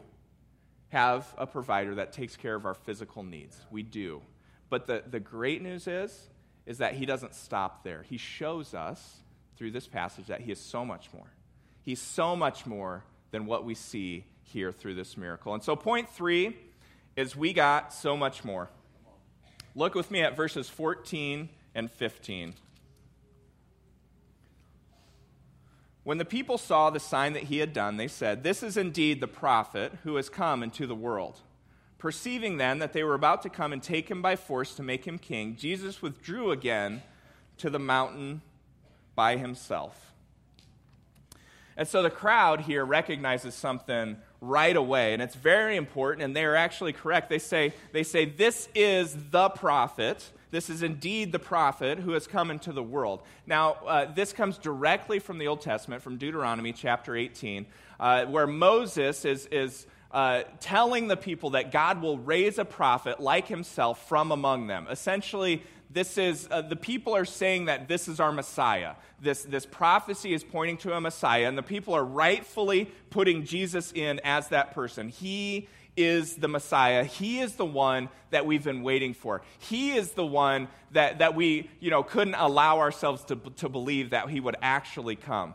have 0.91 1.34
a 1.38 1.47
provider 1.47 1.95
that 1.95 2.12
takes 2.12 2.36
care 2.36 2.56
of 2.56 2.65
our 2.65 2.73
physical 2.73 3.23
needs. 3.23 3.60
We 3.71 3.82
do. 3.82 4.21
But 4.69 4.88
the, 4.88 5.04
the 5.10 5.19
great 5.19 5.62
news 5.62 5.88
is, 5.88 6.30
is 6.65 6.77
that 6.77 6.93
he 6.93 7.06
doesn't 7.06 7.34
stop 7.34 7.84
there. 7.84 8.04
He 8.04 8.17
shows 8.17 8.73
us 8.73 9.17
through 9.58 9.71
this 9.71 9.88
passage 9.88 10.27
that 10.27 10.41
he 10.41 10.51
is 10.51 10.60
so 10.60 10.86
much 10.86 11.10
more. 11.13 11.27
He's 11.82 12.01
so 12.01 12.36
much 12.36 12.65
more 12.65 13.04
than 13.32 13.45
what 13.45 13.65
we 13.65 13.73
see 13.73 14.25
here 14.43 14.71
through 14.71 14.95
this 14.95 15.17
miracle. 15.17 15.54
And 15.54 15.63
so, 15.63 15.75
point 15.75 16.10
three 16.10 16.58
is 17.15 17.36
we 17.36 17.54
got 17.54 17.93
so 17.93 18.15
much 18.17 18.43
more. 18.43 18.69
Look 19.75 19.95
with 19.95 20.12
me 20.12 20.21
at 20.21 20.36
verses 20.36 20.69
14 20.69 21.49
and 21.73 21.89
15. 21.89 22.54
When 26.03 26.17
the 26.17 26.25
people 26.25 26.57
saw 26.57 26.89
the 26.89 26.99
sign 26.99 27.33
that 27.33 27.43
he 27.43 27.59
had 27.59 27.73
done, 27.73 27.97
they 27.97 28.07
said, 28.07 28.43
This 28.43 28.63
is 28.63 28.75
indeed 28.75 29.21
the 29.21 29.27
prophet 29.27 29.93
who 30.03 30.15
has 30.15 30.29
come 30.29 30.63
into 30.63 30.87
the 30.87 30.95
world. 30.95 31.39
Perceiving 31.99 32.57
then 32.57 32.79
that 32.79 32.93
they 32.93 33.03
were 33.03 33.13
about 33.13 33.43
to 33.43 33.49
come 33.49 33.71
and 33.71 33.83
take 33.83 34.09
him 34.09 34.21
by 34.21 34.35
force 34.35 34.73
to 34.75 34.83
make 34.83 35.05
him 35.05 35.19
king, 35.19 35.55
Jesus 35.55 36.01
withdrew 36.01 36.51
again 36.51 37.03
to 37.57 37.69
the 37.69 37.77
mountain 37.77 38.41
by 39.13 39.37
himself. 39.37 40.11
And 41.77 41.87
so 41.87 42.01
the 42.01 42.09
crowd 42.09 42.61
here 42.61 42.83
recognizes 42.83 43.53
something 43.53 44.17
right 44.41 44.75
away, 44.75 45.13
and 45.13 45.21
it's 45.21 45.35
very 45.35 45.75
important, 45.75 46.23
and 46.23 46.35
they're 46.35 46.55
actually 46.55 46.93
correct. 46.93 47.29
They 47.29 47.39
say, 47.39 47.73
they 47.91 48.03
say 48.03 48.25
This 48.25 48.67
is 48.73 49.15
the 49.29 49.49
prophet 49.49 50.31
this 50.51 50.69
is 50.69 50.83
indeed 50.83 51.31
the 51.31 51.39
prophet 51.39 51.99
who 51.99 52.11
has 52.11 52.27
come 52.27 52.51
into 52.51 52.71
the 52.73 52.83
world. 52.83 53.21
Now, 53.47 53.77
uh, 53.87 54.05
this 54.13 54.33
comes 54.33 54.57
directly 54.57 55.19
from 55.19 55.37
the 55.37 55.47
Old 55.47 55.61
Testament, 55.61 56.03
from 56.03 56.17
Deuteronomy 56.17 56.73
chapter 56.73 57.15
18, 57.15 57.65
uh, 57.99 58.25
where 58.25 58.47
Moses 58.47 59.25
is, 59.25 59.47
is 59.47 59.87
uh, 60.11 60.43
telling 60.59 61.07
the 61.07 61.17
people 61.17 61.51
that 61.51 61.71
God 61.71 62.01
will 62.01 62.17
raise 62.17 62.59
a 62.59 62.65
prophet 62.65 63.19
like 63.21 63.47
himself 63.47 64.07
from 64.09 64.31
among 64.31 64.67
them. 64.67 64.87
Essentially, 64.89 65.63
this 65.89 66.17
is 66.17 66.47
uh, 66.51 66.61
the 66.61 66.75
people 66.75 67.15
are 67.15 67.25
saying 67.25 67.65
that 67.65 67.87
this 67.87 68.07
is 68.07 68.19
our 68.19 68.31
Messiah. 68.31 68.95
This, 69.21 69.43
this 69.43 69.65
prophecy 69.65 70.33
is 70.33 70.43
pointing 70.43 70.77
to 70.77 70.93
a 70.93 71.01
Messiah, 71.01 71.47
and 71.47 71.57
the 71.57 71.63
people 71.63 71.93
are 71.93 72.03
rightfully 72.03 72.91
putting 73.09 73.45
Jesus 73.45 73.91
in 73.93 74.19
as 74.23 74.49
that 74.49 74.73
person. 74.73 75.09
He 75.09 75.67
is 75.97 76.36
the 76.36 76.47
Messiah. 76.47 77.04
He 77.04 77.39
is 77.39 77.56
the 77.56 77.65
one 77.65 78.10
that 78.30 78.45
we've 78.45 78.63
been 78.63 78.84
waiting 78.84 79.13
for. 79.13 79.41
He 79.60 79.91
is 79.91 80.12
the 80.12 80.25
one 80.25 80.67
that, 80.91 81.19
that 81.19 81.36
we 81.36 81.69
you 81.80 81.89
know, 81.89 82.04
couldn't 82.04 82.36
allow 82.36 82.80
ourselves 82.80 83.23
to, 83.25 83.36
to 83.58 83.69
believe 83.69 84.12
that 84.12 84.30
he 84.30 84.39
would 84.39 84.56
actually 84.62 85.15
come. 85.15 85.54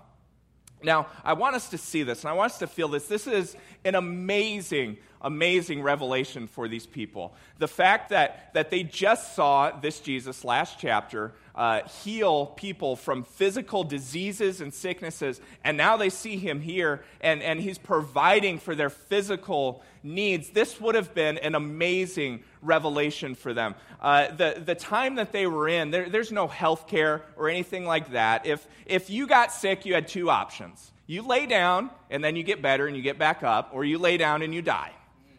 Now, 0.82 1.06
I 1.24 1.32
want 1.32 1.56
us 1.56 1.70
to 1.70 1.78
see 1.78 2.02
this 2.02 2.22
and 2.22 2.30
I 2.30 2.34
want 2.34 2.52
us 2.52 2.58
to 2.58 2.66
feel 2.66 2.88
this. 2.88 3.06
This 3.06 3.26
is 3.26 3.56
an 3.84 3.94
amazing, 3.94 4.98
amazing 5.22 5.82
revelation 5.82 6.46
for 6.46 6.68
these 6.68 6.86
people. 6.86 7.34
The 7.58 7.68
fact 7.68 8.10
that, 8.10 8.52
that 8.54 8.70
they 8.70 8.82
just 8.82 9.34
saw 9.34 9.70
this 9.70 10.00
Jesus 10.00 10.44
last 10.44 10.78
chapter 10.78 11.32
uh, 11.56 11.82
heal 12.02 12.46
people 12.46 12.96
from 12.96 13.24
physical 13.24 13.82
diseases 13.82 14.60
and 14.60 14.74
sicknesses, 14.74 15.40
and 15.64 15.76
now 15.76 15.96
they 15.96 16.10
see 16.10 16.36
him 16.36 16.60
here 16.60 17.02
and, 17.20 17.42
and 17.42 17.60
he's 17.60 17.78
providing 17.78 18.58
for 18.58 18.74
their 18.74 18.90
physical 18.90 19.82
needs. 20.02 20.50
This 20.50 20.80
would 20.80 20.94
have 20.94 21.14
been 21.14 21.38
an 21.38 21.54
amazing 21.54 22.42
revelation 22.62 23.34
for 23.34 23.54
them. 23.54 23.74
Uh, 24.00 24.30
the, 24.32 24.62
the 24.64 24.74
time 24.74 25.16
that 25.16 25.32
they 25.32 25.46
were 25.46 25.68
in, 25.68 25.90
there, 25.90 26.08
there's 26.08 26.32
no 26.32 26.46
health 26.46 26.86
care 26.86 27.22
or 27.36 27.48
anything 27.48 27.86
like 27.86 28.12
that. 28.12 28.46
If, 28.46 28.66
if 28.84 29.08
you 29.08 29.26
got 29.26 29.52
sick, 29.52 29.86
you 29.86 29.94
had 29.94 30.08
two 30.08 30.30
options. 30.30 30.92
You 31.06 31.22
lay 31.22 31.46
down 31.46 31.90
and 32.10 32.22
then 32.22 32.36
you 32.36 32.42
get 32.42 32.60
better 32.60 32.86
and 32.86 32.96
you 32.96 33.02
get 33.02 33.18
back 33.18 33.42
up, 33.42 33.70
or 33.72 33.84
you 33.84 33.98
lay 33.98 34.16
down 34.16 34.42
and 34.42 34.52
you 34.54 34.62
die. 34.62 34.92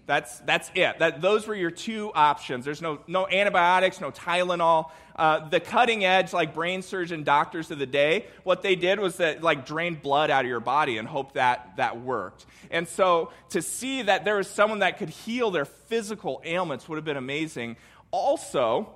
That's, 0.05 0.39
that's 0.39 0.71
it. 0.73 0.99
That, 0.99 1.21
those 1.21 1.47
were 1.47 1.55
your 1.55 1.69
two 1.69 2.11
options. 2.15 2.63
There's 2.63 2.81
no, 2.81 2.99
no 3.07 3.27
antibiotics, 3.27 3.99
no 3.99 4.09
Tylenol. 4.09 4.89
Uh, 5.17 5.49
the 5.49 5.59
cutting 5.59 6.05
edge, 6.05 6.31
like 6.31 6.53
brain 6.53 6.81
surgeon 6.83 7.23
doctors 7.23 7.71
of 7.71 7.79
the 7.79 7.87
day, 7.87 8.25
what 8.43 8.61
they 8.61 8.75
did 8.75 8.99
was 8.99 9.17
that 9.17 9.41
like 9.41 9.65
drained 9.65 10.01
blood 10.01 10.29
out 10.29 10.45
of 10.45 10.49
your 10.49 10.59
body 10.59 10.99
and 10.99 11.07
hope 11.07 11.33
that 11.33 11.75
that 11.77 11.99
worked. 11.99 12.45
And 12.69 12.87
so 12.87 13.31
to 13.49 13.61
see 13.61 14.03
that 14.03 14.25
there 14.25 14.35
was 14.35 14.47
someone 14.47 14.79
that 14.79 14.99
could 14.99 15.09
heal 15.09 15.49
their 15.49 15.65
physical 15.65 16.41
ailments 16.45 16.87
would 16.87 16.97
have 16.97 17.05
been 17.05 17.17
amazing. 17.17 17.77
Also, 18.11 18.89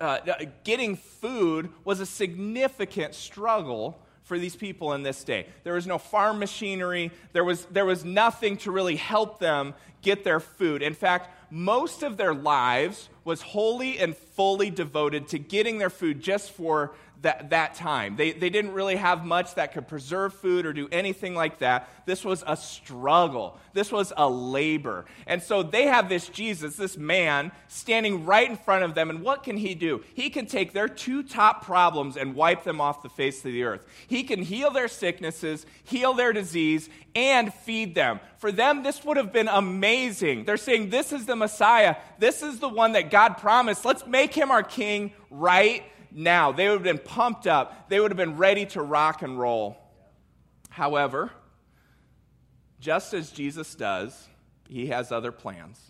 uh, 0.00 0.18
getting 0.64 0.96
food 0.96 1.70
was 1.84 2.00
a 2.00 2.06
significant 2.06 3.14
struggle 3.14 3.98
for 4.24 4.38
these 4.38 4.56
people 4.56 4.92
in 4.94 5.02
this 5.02 5.22
day. 5.22 5.46
There 5.64 5.74
was 5.74 5.86
no 5.86 5.98
farm 5.98 6.38
machinery, 6.38 7.10
there 7.32 7.44
was, 7.44 7.64
there 7.66 7.84
was 7.84 8.04
nothing 8.04 8.56
to 8.58 8.70
really 8.70 8.96
help 8.96 9.38
them 9.38 9.74
get 10.02 10.24
their 10.24 10.40
food. 10.40 10.82
In 10.82 10.94
fact, 10.94 11.30
most 11.54 12.02
of 12.02 12.16
their 12.16 12.34
lives 12.34 13.08
was 13.22 13.40
wholly 13.40 14.00
and 14.00 14.16
fully 14.16 14.70
devoted 14.70 15.28
to 15.28 15.38
getting 15.38 15.78
their 15.78 15.88
food 15.88 16.20
just 16.20 16.50
for 16.50 16.92
that, 17.24 17.50
that 17.50 17.74
time. 17.74 18.16
They, 18.16 18.32
they 18.32 18.48
didn't 18.48 18.72
really 18.72 18.96
have 18.96 19.24
much 19.24 19.56
that 19.56 19.72
could 19.72 19.88
preserve 19.88 20.32
food 20.32 20.64
or 20.64 20.72
do 20.72 20.88
anything 20.92 21.34
like 21.34 21.58
that. 21.58 21.88
This 22.06 22.24
was 22.24 22.44
a 22.46 22.56
struggle, 22.56 23.58
this 23.72 23.90
was 23.90 24.12
a 24.16 24.28
labor. 24.28 25.04
And 25.26 25.42
so 25.42 25.62
they 25.62 25.84
have 25.84 26.08
this 26.08 26.28
Jesus, 26.28 26.76
this 26.76 26.96
man, 26.96 27.50
standing 27.68 28.24
right 28.24 28.48
in 28.48 28.56
front 28.56 28.84
of 28.84 28.94
them. 28.94 29.10
And 29.10 29.22
what 29.22 29.42
can 29.42 29.56
he 29.56 29.74
do? 29.74 30.04
He 30.14 30.30
can 30.30 30.46
take 30.46 30.72
their 30.72 30.88
two 30.88 31.22
top 31.22 31.64
problems 31.64 32.16
and 32.16 32.34
wipe 32.34 32.62
them 32.62 32.80
off 32.80 33.02
the 33.02 33.08
face 33.08 33.38
of 33.38 33.44
the 33.44 33.64
earth. 33.64 33.84
He 34.06 34.22
can 34.22 34.42
heal 34.42 34.70
their 34.70 34.88
sicknesses, 34.88 35.66
heal 35.82 36.14
their 36.14 36.32
disease, 36.32 36.88
and 37.14 37.52
feed 37.52 37.94
them. 37.94 38.20
For 38.38 38.52
them, 38.52 38.82
this 38.82 39.04
would 39.04 39.16
have 39.16 39.32
been 39.32 39.48
amazing. 39.48 40.44
They're 40.44 40.56
saying, 40.56 40.90
This 40.90 41.12
is 41.12 41.26
the 41.26 41.36
Messiah. 41.36 41.96
This 42.18 42.42
is 42.42 42.58
the 42.58 42.68
one 42.68 42.92
that 42.92 43.10
God 43.10 43.38
promised. 43.38 43.84
Let's 43.84 44.06
make 44.06 44.34
him 44.34 44.50
our 44.50 44.62
king 44.62 45.12
right 45.30 45.82
now. 46.14 46.52
They 46.52 46.68
would 46.68 46.74
have 46.74 46.82
been 46.82 46.98
pumped 46.98 47.46
up, 47.46 47.88
they 47.88 48.00
would 48.00 48.10
have 48.10 48.16
been 48.16 48.36
ready 48.36 48.64
to 48.66 48.82
rock 48.82 49.22
and 49.22 49.38
roll. 49.38 49.76
However, 50.70 51.30
just 52.80 53.14
as 53.14 53.30
Jesus 53.30 53.74
does, 53.74 54.28
he 54.68 54.86
has 54.86 55.12
other 55.12 55.32
plans. 55.32 55.80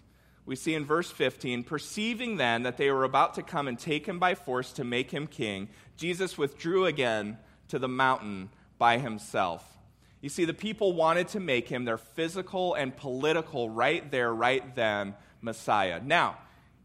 We 0.46 0.56
see 0.56 0.74
in 0.74 0.84
verse 0.84 1.10
15, 1.10 1.64
perceiving 1.64 2.36
then 2.36 2.64
that 2.64 2.76
they 2.76 2.90
were 2.90 3.04
about 3.04 3.34
to 3.34 3.42
come 3.42 3.66
and 3.66 3.78
take 3.78 4.06
him 4.06 4.18
by 4.18 4.34
force 4.34 4.72
to 4.72 4.84
make 4.84 5.10
him 5.10 5.26
king, 5.26 5.68
Jesus 5.96 6.36
withdrew 6.36 6.86
again 6.86 7.38
to 7.68 7.78
the 7.78 7.88
mountain 7.88 8.50
by 8.78 8.98
himself. 8.98 9.64
You 10.20 10.28
see, 10.28 10.44
the 10.44 10.54
people 10.54 10.92
wanted 10.92 11.28
to 11.28 11.40
make 11.40 11.68
him 11.68 11.84
their 11.84 11.98
physical 11.98 12.74
and 12.74 12.94
political, 12.96 13.70
right 13.70 14.10
there, 14.10 14.34
right 14.34 14.74
then, 14.74 15.14
Messiah. 15.40 16.00
Now, 16.02 16.38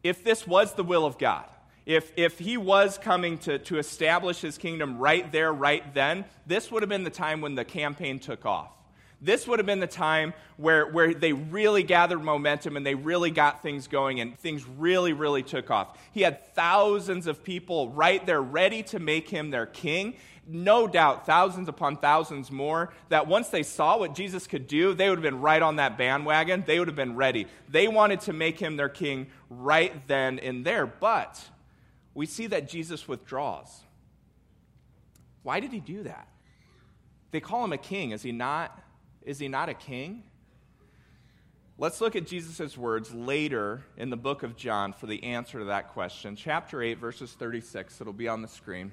if 0.03 0.23
this 0.23 0.47
was 0.47 0.73
the 0.73 0.83
will 0.83 1.05
of 1.05 1.17
God, 1.17 1.45
if, 1.89 2.11
if 2.15 2.37
he 2.37 2.55
was 2.55 2.99
coming 2.99 3.39
to, 3.39 3.57
to 3.57 3.79
establish 3.79 4.41
his 4.41 4.59
kingdom 4.59 4.99
right 4.99 5.31
there, 5.31 5.51
right 5.51 5.91
then, 5.95 6.23
this 6.45 6.71
would 6.71 6.83
have 6.83 6.89
been 6.89 7.03
the 7.03 7.09
time 7.09 7.41
when 7.41 7.55
the 7.55 7.65
campaign 7.65 8.19
took 8.19 8.45
off. 8.45 8.69
This 9.19 9.47
would 9.47 9.57
have 9.57 9.65
been 9.65 9.79
the 9.79 9.87
time 9.87 10.35
where, 10.57 10.85
where 10.85 11.15
they 11.15 11.33
really 11.33 11.81
gathered 11.81 12.21
momentum 12.21 12.77
and 12.77 12.85
they 12.85 12.93
really 12.93 13.31
got 13.31 13.63
things 13.63 13.87
going 13.87 14.19
and 14.21 14.37
things 14.37 14.67
really, 14.67 15.13
really 15.13 15.41
took 15.41 15.71
off. 15.71 15.97
He 16.11 16.21
had 16.21 16.53
thousands 16.53 17.25
of 17.25 17.43
people 17.43 17.89
right 17.89 18.23
there 18.23 18.39
ready 18.39 18.83
to 18.83 18.99
make 18.99 19.27
him 19.27 19.49
their 19.49 19.65
king. 19.65 20.13
No 20.47 20.87
doubt, 20.87 21.25
thousands 21.25 21.69
upon 21.69 21.97
thousands 21.97 22.51
more, 22.51 22.93
that 23.09 23.25
once 23.25 23.49
they 23.49 23.63
saw 23.63 23.97
what 23.97 24.13
Jesus 24.13 24.45
could 24.45 24.67
do, 24.67 24.93
they 24.93 25.09
would 25.09 25.17
have 25.17 25.23
been 25.23 25.41
right 25.41 25.61
on 25.61 25.77
that 25.77 25.97
bandwagon. 25.97 26.63
They 26.67 26.77
would 26.77 26.87
have 26.87 26.95
been 26.95 27.15
ready. 27.15 27.47
They 27.67 27.87
wanted 27.87 28.21
to 28.21 28.33
make 28.33 28.59
him 28.59 28.77
their 28.77 28.89
king 28.89 29.25
right 29.49 30.07
then 30.07 30.37
and 30.37 30.63
there. 30.63 30.85
But 30.85 31.43
we 32.13 32.25
see 32.25 32.47
that 32.47 32.67
Jesus 32.67 33.07
withdraws. 33.07 33.81
Why 35.43 35.59
did 35.59 35.71
he 35.71 35.79
do 35.79 36.03
that? 36.03 36.27
They 37.31 37.39
call 37.39 37.63
him 37.63 37.73
a 37.73 37.77
king. 37.77 38.11
Is 38.11 38.23
he 38.23 38.31
not? 38.31 38.77
Is 39.21 39.39
he 39.39 39.47
not 39.47 39.69
a 39.69 39.73
king? 39.73 40.23
Let's 41.77 42.01
look 42.01 42.17
at 42.17 42.27
Jesus' 42.27 42.77
words 42.77 43.13
later 43.13 43.85
in 43.95 44.09
the 44.09 44.17
book 44.17 44.43
of 44.43 44.57
John 44.57 44.91
for 44.91 45.07
the 45.07 45.23
answer 45.23 45.59
to 45.59 45.65
that 45.65 45.89
question. 45.89 46.35
Chapter 46.35 46.81
8, 46.81 46.95
verses 46.95 47.31
36. 47.31 48.01
It'll 48.01 48.11
be 48.11 48.27
on 48.27 48.41
the 48.41 48.49
screen. 48.49 48.91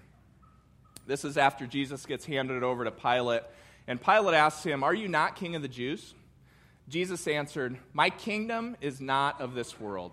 This 1.05 1.25
is 1.25 1.37
after 1.37 1.67
Jesus 1.67 2.07
gets 2.07 2.25
handed 2.25 2.63
over 2.63 2.85
to 2.85 2.93
Pilate, 2.93 3.43
and 3.89 4.01
Pilate 4.01 4.35
asks 4.35 4.63
him, 4.63 4.85
Are 4.85 4.95
you 4.95 5.09
not 5.09 5.35
king 5.35 5.57
of 5.57 5.63
the 5.63 5.69
Jews? 5.69 6.15
Jesus 6.89 7.27
answered, 7.27 7.77
My 7.93 8.11
kingdom 8.11 8.77
is 8.81 9.01
not 9.01 9.41
of 9.41 9.55
this 9.55 9.81
world. 9.81 10.13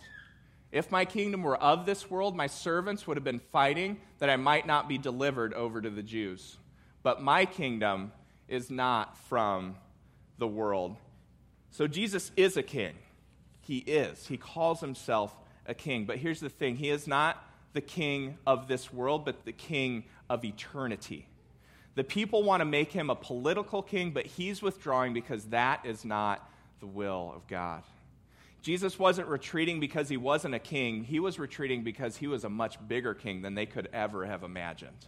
If 0.74 0.92
my 0.92 1.06
kingdom 1.06 1.44
were 1.44 1.56
of 1.56 1.86
this 1.86 2.10
world, 2.10 2.36
my 2.36 2.48
servants 2.48 3.06
would 3.06 3.16
have 3.16 3.24
been 3.24 3.42
fighting 3.52 4.00
that 4.18 4.32
I 4.32 4.38
might 4.38 4.66
not 4.66 4.90
be 4.90 4.98
delivered 4.98 5.54
over 5.54 5.80
to 5.80 5.90
the 5.92 6.02
Jews. 6.02 6.58
But 7.04 7.22
my 7.22 7.46
kingdom 7.46 8.12
is 8.48 8.72
not 8.72 9.16
from 9.30 9.76
the 10.40 10.48
world. 10.48 10.98
So 11.70 11.86
Jesus 11.86 12.32
is 12.36 12.58
a 12.58 12.64
king. 12.64 12.96
He 13.62 13.78
is. 13.78 14.26
He 14.26 14.36
calls 14.36 14.82
himself 14.82 15.36
a 15.68 15.76
king. 15.76 16.06
But 16.06 16.18
here's 16.18 16.40
the 16.40 16.50
thing 16.50 16.76
He 16.78 16.90
is 16.90 17.08
not 17.08 17.38
the 17.74 17.82
king 17.82 18.40
of 18.48 18.68
this 18.68 18.92
world, 18.92 19.26
but 19.26 19.46
the 19.46 19.52
king 19.52 20.06
of 20.28 20.44
eternity. 20.44 21.28
The 21.94 22.04
people 22.04 22.42
want 22.42 22.62
to 22.62 22.66
make 22.66 22.92
him 22.92 23.12
a 23.12 23.16
political 23.16 23.84
king, 23.84 24.10
but 24.10 24.26
he's 24.26 24.64
withdrawing 24.64 25.14
because 25.14 25.46
that 25.46 25.86
is 25.86 26.04
not 26.04 26.50
the 26.80 26.88
will 26.88 27.32
of 27.36 27.46
God. 27.46 27.84
Jesus 28.64 28.98
wasn't 28.98 29.28
retreating 29.28 29.82
because 29.82 30.08
he 30.08 30.16
wasn't 30.16 30.56
a 30.56 30.60
king. 30.60 31.04
He 31.04 31.20
was 31.20 31.38
retreating 31.38 31.84
because 31.84 32.16
he 32.16 32.28
was 32.28 32.46
a 32.46 32.50
much 32.50 32.78
bigger 32.88 33.14
king 33.14 33.42
than 33.42 33.56
they 33.56 33.66
could 33.66 33.90
ever 33.92 34.26
have 34.26 34.42
imagined. 34.42 35.06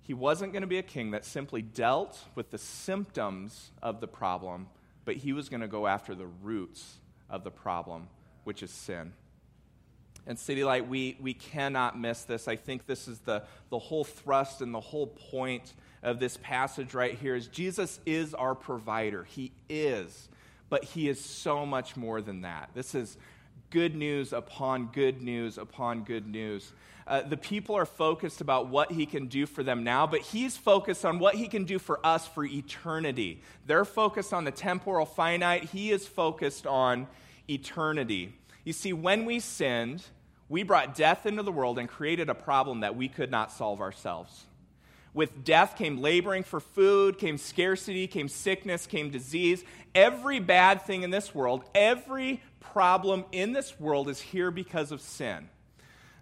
He 0.00 0.12
wasn't 0.12 0.52
going 0.52 0.62
to 0.62 0.68
be 0.68 0.78
a 0.78 0.82
king 0.82 1.12
that 1.12 1.24
simply 1.24 1.62
dealt 1.62 2.18
with 2.34 2.50
the 2.50 2.58
symptoms 2.58 3.70
of 3.80 4.00
the 4.00 4.08
problem, 4.08 4.66
but 5.04 5.14
he 5.14 5.32
was 5.32 5.48
going 5.48 5.60
to 5.60 5.68
go 5.68 5.86
after 5.86 6.16
the 6.16 6.26
roots 6.26 6.96
of 7.30 7.44
the 7.44 7.52
problem, 7.52 8.08
which 8.42 8.64
is 8.64 8.72
sin. 8.72 9.12
And 10.26 10.36
City 10.36 10.64
Light, 10.64 10.88
we, 10.88 11.16
we 11.20 11.32
cannot 11.32 11.96
miss 11.96 12.24
this. 12.24 12.48
I 12.48 12.56
think 12.56 12.86
this 12.86 13.06
is 13.06 13.20
the, 13.20 13.44
the 13.70 13.78
whole 13.78 14.04
thrust 14.04 14.62
and 14.62 14.74
the 14.74 14.80
whole 14.80 15.06
point 15.06 15.72
of 16.02 16.18
this 16.18 16.36
passage 16.42 16.92
right 16.92 17.16
here 17.16 17.36
is 17.36 17.46
Jesus 17.46 18.00
is 18.04 18.34
our 18.34 18.56
provider. 18.56 19.22
He 19.22 19.52
is. 19.68 20.28
But 20.72 20.84
he 20.84 21.10
is 21.10 21.22
so 21.22 21.66
much 21.66 21.98
more 21.98 22.22
than 22.22 22.40
that. 22.40 22.70
This 22.72 22.94
is 22.94 23.18
good 23.68 23.94
news 23.94 24.32
upon 24.32 24.86
good 24.86 25.20
news 25.20 25.58
upon 25.58 26.02
good 26.02 26.26
news. 26.26 26.72
Uh, 27.06 27.20
the 27.20 27.36
people 27.36 27.74
are 27.74 27.84
focused 27.84 28.40
about 28.40 28.68
what 28.68 28.90
he 28.90 29.04
can 29.04 29.26
do 29.26 29.44
for 29.44 29.62
them 29.62 29.84
now, 29.84 30.06
but 30.06 30.20
he's 30.20 30.56
focused 30.56 31.04
on 31.04 31.18
what 31.18 31.34
he 31.34 31.46
can 31.46 31.64
do 31.64 31.78
for 31.78 32.00
us 32.02 32.26
for 32.26 32.46
eternity. 32.46 33.42
They're 33.66 33.84
focused 33.84 34.32
on 34.32 34.44
the 34.44 34.50
temporal 34.50 35.04
finite, 35.04 35.64
he 35.64 35.90
is 35.90 36.06
focused 36.06 36.66
on 36.66 37.06
eternity. 37.50 38.32
You 38.64 38.72
see, 38.72 38.94
when 38.94 39.26
we 39.26 39.40
sinned, 39.40 40.02
we 40.48 40.62
brought 40.62 40.94
death 40.94 41.26
into 41.26 41.42
the 41.42 41.52
world 41.52 41.78
and 41.78 41.86
created 41.86 42.30
a 42.30 42.34
problem 42.34 42.80
that 42.80 42.96
we 42.96 43.08
could 43.08 43.30
not 43.30 43.52
solve 43.52 43.82
ourselves. 43.82 44.46
With 45.14 45.44
death 45.44 45.76
came 45.76 46.00
laboring 46.00 46.42
for 46.42 46.60
food, 46.60 47.18
came 47.18 47.36
scarcity, 47.36 48.06
came 48.06 48.28
sickness, 48.28 48.86
came 48.86 49.10
disease. 49.10 49.62
Every 49.94 50.40
bad 50.40 50.82
thing 50.82 51.02
in 51.02 51.10
this 51.10 51.34
world, 51.34 51.64
every 51.74 52.42
problem 52.60 53.24
in 53.30 53.52
this 53.52 53.78
world 53.78 54.08
is 54.08 54.20
here 54.20 54.50
because 54.50 54.90
of 54.90 55.02
sin. 55.02 55.48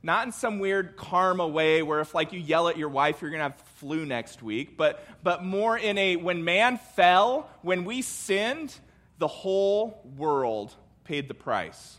Not 0.03 0.27
in 0.27 0.33
some 0.33 0.59
weird 0.59 0.97
karma 0.97 1.47
way 1.47 1.83
where 1.83 2.01
if 2.01 2.15
like 2.15 2.33
you 2.33 2.41
yell 2.41 2.69
at 2.69 2.79
your 2.79 2.89
wife 2.89 3.21
you're 3.21 3.31
going 3.31 3.39
to 3.41 3.51
have 3.51 3.61
flu 3.77 4.07
next 4.07 4.43
week, 4.43 4.77
but 4.77 5.05
but 5.23 5.45
more 5.45 5.77
in 5.77 5.99
a 5.99 6.17
when 6.17 6.43
man 6.43 6.79
fell, 6.79 7.49
when 7.63 7.85
we 7.85 8.03
sinned, 8.03 8.75
the 9.19 9.29
whole 9.29 10.03
world 10.17 10.75
paid 11.05 11.29
the 11.29 11.35
price. 11.35 11.99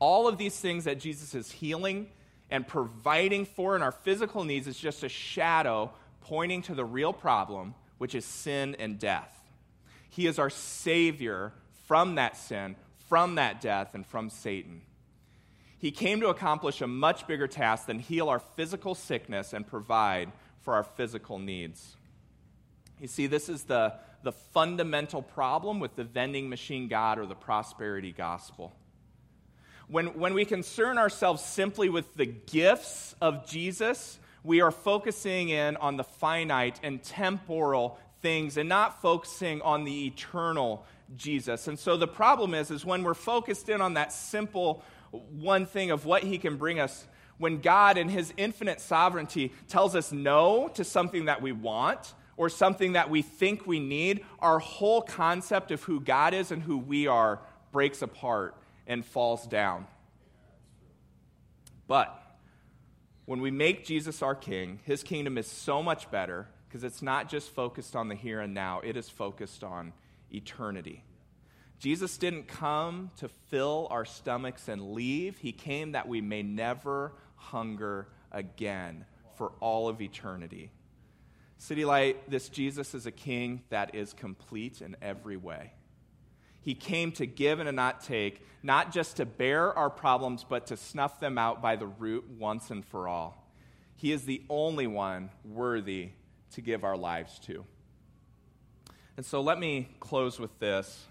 All 0.00 0.28
of 0.28 0.36
these 0.36 0.58
things 0.58 0.84
that 0.84 0.98
Jesus 0.98 1.34
is 1.34 1.50
healing 1.50 2.08
and 2.50 2.66
providing 2.66 3.44
for 3.44 3.76
in 3.76 3.82
our 3.82 3.92
physical 3.92 4.44
needs 4.44 4.66
is 4.66 4.78
just 4.78 5.02
a 5.02 5.08
shadow 5.08 5.90
pointing 6.20 6.62
to 6.62 6.74
the 6.74 6.84
real 6.84 7.12
problem, 7.12 7.74
which 7.98 8.14
is 8.14 8.24
sin 8.24 8.76
and 8.78 8.98
death. 8.98 9.32
He 10.10 10.26
is 10.26 10.38
our 10.38 10.50
Savior 10.50 11.52
from 11.86 12.16
that 12.16 12.36
sin, 12.36 12.76
from 13.08 13.36
that 13.36 13.60
death, 13.60 13.94
and 13.94 14.06
from 14.06 14.30
Satan. 14.30 14.82
He 15.78 15.90
came 15.90 16.20
to 16.20 16.28
accomplish 16.28 16.80
a 16.80 16.86
much 16.86 17.26
bigger 17.26 17.46
task 17.46 17.86
than 17.86 17.98
heal 17.98 18.28
our 18.28 18.40
physical 18.40 18.94
sickness 18.94 19.52
and 19.52 19.66
provide 19.66 20.32
for 20.62 20.74
our 20.74 20.84
physical 20.84 21.38
needs. 21.38 21.96
You 23.00 23.08
see, 23.08 23.26
this 23.26 23.48
is 23.48 23.64
the, 23.64 23.94
the 24.22 24.32
fundamental 24.32 25.22
problem 25.22 25.78
with 25.78 25.94
the 25.96 26.04
vending 26.04 26.48
machine 26.48 26.88
God 26.88 27.18
or 27.18 27.26
the 27.26 27.34
prosperity 27.34 28.10
gospel. 28.10 28.72
When, 29.88 30.18
when 30.18 30.34
we 30.34 30.44
concern 30.44 30.98
ourselves 30.98 31.44
simply 31.44 31.88
with 31.88 32.14
the 32.14 32.26
gifts 32.26 33.14
of 33.20 33.46
Jesus, 33.46 34.18
we 34.42 34.60
are 34.60 34.72
focusing 34.72 35.48
in 35.48 35.76
on 35.76 35.96
the 35.96 36.04
finite 36.04 36.80
and 36.82 37.02
temporal 37.02 37.98
things 38.20 38.56
and 38.56 38.68
not 38.68 39.00
focusing 39.00 39.62
on 39.62 39.84
the 39.84 40.06
eternal 40.06 40.84
Jesus. 41.16 41.68
And 41.68 41.78
so 41.78 41.96
the 41.96 42.08
problem 42.08 42.52
is, 42.52 42.72
is 42.72 42.84
when 42.84 43.04
we're 43.04 43.14
focused 43.14 43.68
in 43.68 43.80
on 43.80 43.94
that 43.94 44.12
simple 44.12 44.82
one 45.10 45.66
thing 45.66 45.92
of 45.92 46.04
what 46.04 46.24
he 46.24 46.36
can 46.36 46.56
bring 46.56 46.80
us, 46.80 47.06
when 47.38 47.60
God 47.60 47.96
in 47.96 48.08
his 48.08 48.34
infinite 48.36 48.80
sovereignty 48.80 49.52
tells 49.68 49.94
us 49.94 50.10
no 50.10 50.68
to 50.74 50.82
something 50.82 51.26
that 51.26 51.40
we 51.40 51.52
want 51.52 52.14
or 52.36 52.48
something 52.48 52.94
that 52.94 53.08
we 53.08 53.22
think 53.22 53.68
we 53.68 53.78
need, 53.78 54.24
our 54.40 54.58
whole 54.58 55.00
concept 55.00 55.70
of 55.70 55.82
who 55.84 56.00
God 56.00 56.34
is 56.34 56.50
and 56.50 56.62
who 56.62 56.76
we 56.76 57.06
are 57.06 57.38
breaks 57.70 58.02
apart 58.02 58.56
and 58.86 59.04
falls 59.04 59.46
down. 59.46 59.86
But 61.86 62.22
when 63.24 63.40
we 63.40 63.50
make 63.50 63.84
Jesus 63.84 64.22
our 64.22 64.34
king, 64.34 64.80
his 64.84 65.02
kingdom 65.02 65.38
is 65.38 65.46
so 65.46 65.82
much 65.82 66.10
better 66.10 66.48
because 66.68 66.84
it's 66.84 67.02
not 67.02 67.28
just 67.28 67.50
focused 67.50 67.96
on 67.96 68.08
the 68.08 68.14
here 68.14 68.40
and 68.40 68.54
now, 68.54 68.80
it 68.80 68.96
is 68.96 69.08
focused 69.08 69.64
on 69.64 69.92
eternity. 70.32 71.02
Jesus 71.78 72.16
didn't 72.16 72.48
come 72.48 73.10
to 73.18 73.28
fill 73.48 73.86
our 73.90 74.04
stomachs 74.04 74.68
and 74.68 74.92
leave. 74.92 75.38
He 75.38 75.52
came 75.52 75.92
that 75.92 76.08
we 76.08 76.20
may 76.20 76.42
never 76.42 77.12
hunger 77.34 78.08
again 78.32 79.04
for 79.36 79.52
all 79.60 79.88
of 79.88 80.00
eternity. 80.00 80.70
City 81.58 81.84
Light, 81.84 82.30
this 82.30 82.48
Jesus 82.48 82.94
is 82.94 83.06
a 83.06 83.10
king 83.10 83.62
that 83.70 83.94
is 83.94 84.12
complete 84.12 84.80
in 84.80 84.96
every 85.00 85.36
way. 85.36 85.72
He 86.66 86.74
came 86.74 87.12
to 87.12 87.26
give 87.26 87.60
and 87.60 87.76
not 87.76 88.02
take, 88.02 88.44
not 88.60 88.90
just 88.90 89.18
to 89.18 89.24
bear 89.24 89.72
our 89.78 89.88
problems, 89.88 90.42
but 90.42 90.66
to 90.66 90.76
snuff 90.76 91.20
them 91.20 91.38
out 91.38 91.62
by 91.62 91.76
the 91.76 91.86
root 91.86 92.24
once 92.40 92.72
and 92.72 92.84
for 92.84 93.06
all. 93.06 93.48
He 93.94 94.10
is 94.10 94.24
the 94.24 94.42
only 94.50 94.88
one 94.88 95.30
worthy 95.44 96.08
to 96.54 96.60
give 96.60 96.82
our 96.82 96.96
lives 96.96 97.38
to. 97.44 97.64
And 99.16 99.24
so 99.24 99.42
let 99.42 99.60
me 99.60 99.90
close 100.00 100.40
with 100.40 100.58
this. 100.58 101.06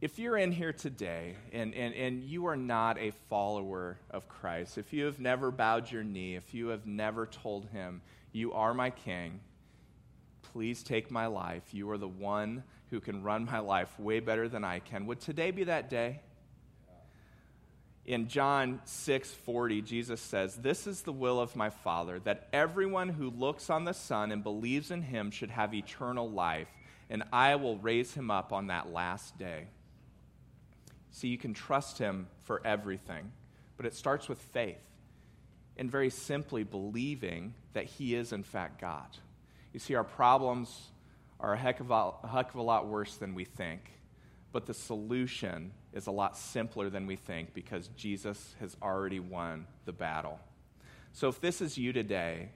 If 0.00 0.16
you're 0.20 0.36
in 0.36 0.52
here 0.52 0.72
today 0.72 1.34
and, 1.52 1.74
and, 1.74 1.92
and 1.92 2.22
you 2.22 2.46
are 2.46 2.56
not 2.56 2.98
a 2.98 3.10
follower 3.28 3.98
of 4.12 4.28
Christ, 4.28 4.78
if 4.78 4.92
you 4.92 5.06
have 5.06 5.18
never 5.18 5.50
bowed 5.50 5.90
your 5.90 6.04
knee, 6.04 6.36
if 6.36 6.54
you 6.54 6.68
have 6.68 6.86
never 6.86 7.26
told 7.26 7.66
him, 7.70 8.00
You 8.30 8.52
are 8.52 8.74
my 8.74 8.90
king, 8.90 9.40
please 10.52 10.84
take 10.84 11.10
my 11.10 11.26
life. 11.26 11.74
You 11.74 11.90
are 11.90 11.98
the 11.98 12.06
one 12.06 12.62
who 12.90 13.00
can 13.00 13.22
run 13.22 13.44
my 13.44 13.60
life 13.60 13.98
way 13.98 14.20
better 14.20 14.48
than 14.48 14.64
I 14.64 14.80
can. 14.80 15.06
Would 15.06 15.20
today 15.20 15.50
be 15.50 15.64
that 15.64 15.88
day? 15.88 16.20
In 18.04 18.28
John 18.28 18.80
6:40, 18.84 19.82
Jesus 19.82 20.20
says, 20.20 20.56
"This 20.56 20.86
is 20.86 21.02
the 21.02 21.12
will 21.12 21.38
of 21.38 21.54
my 21.54 21.70
Father, 21.70 22.18
that 22.20 22.48
everyone 22.52 23.10
who 23.10 23.30
looks 23.30 23.70
on 23.70 23.84
the 23.84 23.94
Son 23.94 24.32
and 24.32 24.42
believes 24.42 24.90
in 24.90 25.02
him 25.02 25.30
should 25.30 25.50
have 25.50 25.72
eternal 25.72 26.28
life, 26.28 26.68
and 27.08 27.22
I 27.32 27.54
will 27.56 27.78
raise 27.78 28.14
him 28.14 28.30
up 28.30 28.52
on 28.52 28.66
that 28.66 28.90
last 28.90 29.38
day." 29.38 29.68
See, 31.10 31.28
you 31.28 31.38
can 31.38 31.54
trust 31.54 31.98
him 31.98 32.28
for 32.40 32.60
everything, 32.66 33.32
but 33.76 33.86
it 33.86 33.94
starts 33.94 34.28
with 34.28 34.40
faith 34.40 34.82
and 35.76 35.90
very 35.90 36.10
simply 36.10 36.64
believing 36.64 37.54
that 37.72 37.84
he 37.84 38.14
is 38.14 38.32
in 38.32 38.42
fact 38.42 38.80
God. 38.80 39.18
You 39.72 39.78
see, 39.78 39.94
our 39.94 40.04
problems 40.04 40.90
are 41.40 41.54
a 41.54 41.58
heck 41.58 41.80
of 41.80 41.90
a, 41.90 42.12
heck 42.28 42.50
of 42.50 42.56
a 42.56 42.62
lot 42.62 42.86
worse 42.86 43.16
than 43.16 43.34
we 43.34 43.44
think, 43.44 43.90
but 44.52 44.66
the 44.66 44.74
solution 44.74 45.72
is 45.92 46.06
a 46.06 46.10
lot 46.10 46.36
simpler 46.36 46.90
than 46.90 47.06
we 47.06 47.16
think 47.16 47.54
because 47.54 47.88
Jesus 47.96 48.54
has 48.60 48.76
already 48.82 49.20
won 49.20 49.66
the 49.84 49.92
battle. 49.92 50.38
So 51.12 51.28
if 51.28 51.40
this 51.40 51.60
is 51.60 51.76
you 51.76 51.92
today, 51.92 52.50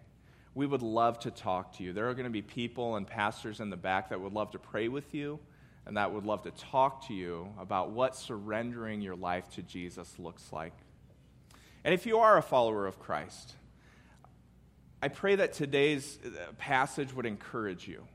we 0.55 0.66
would 0.66 0.82
love 0.82 1.18
to 1.20 1.30
talk 1.30 1.76
to 1.78 1.82
you. 1.85 1.93
There 1.93 2.09
are 2.09 2.14
going 2.14 2.24
to 2.24 2.30
be 2.30 2.43
people 2.43 2.97
and 2.97 3.07
pastors 3.07 3.61
in 3.61 3.70
the 3.70 3.76
back 3.76 4.11
that 4.11 4.20
would 4.20 4.32
love 4.32 4.53
to 4.53 4.59
pray 4.59 4.89
with 4.89 5.14
you 5.14 5.41
and 5.87 5.97
that 5.97 6.12
would 6.12 6.24
love 6.24 6.43
to 6.43 6.51
talk 6.53 7.09
to 7.09 7.14
you 7.14 7.49
about 7.59 7.91
what 7.91 8.16
surrendering 8.16 9.01
your 9.01 9.16
life 9.16 9.51
to 9.51 9.62
Jesus 9.62 10.18
looks 10.18 10.53
like. 10.53 10.72
And 11.85 11.93
if 11.93 12.07
you 12.07 12.18
are 12.20 12.39
a 12.39 12.43
follower 12.43 12.87
of 12.87 12.99
Christ, 12.99 13.55
I 15.03 15.09
pray 15.09 15.37
that 15.37 15.53
today's 15.53 16.18
passage 16.57 17.12
would 17.12 17.26
encourage 17.26 17.87
you. 17.87 18.07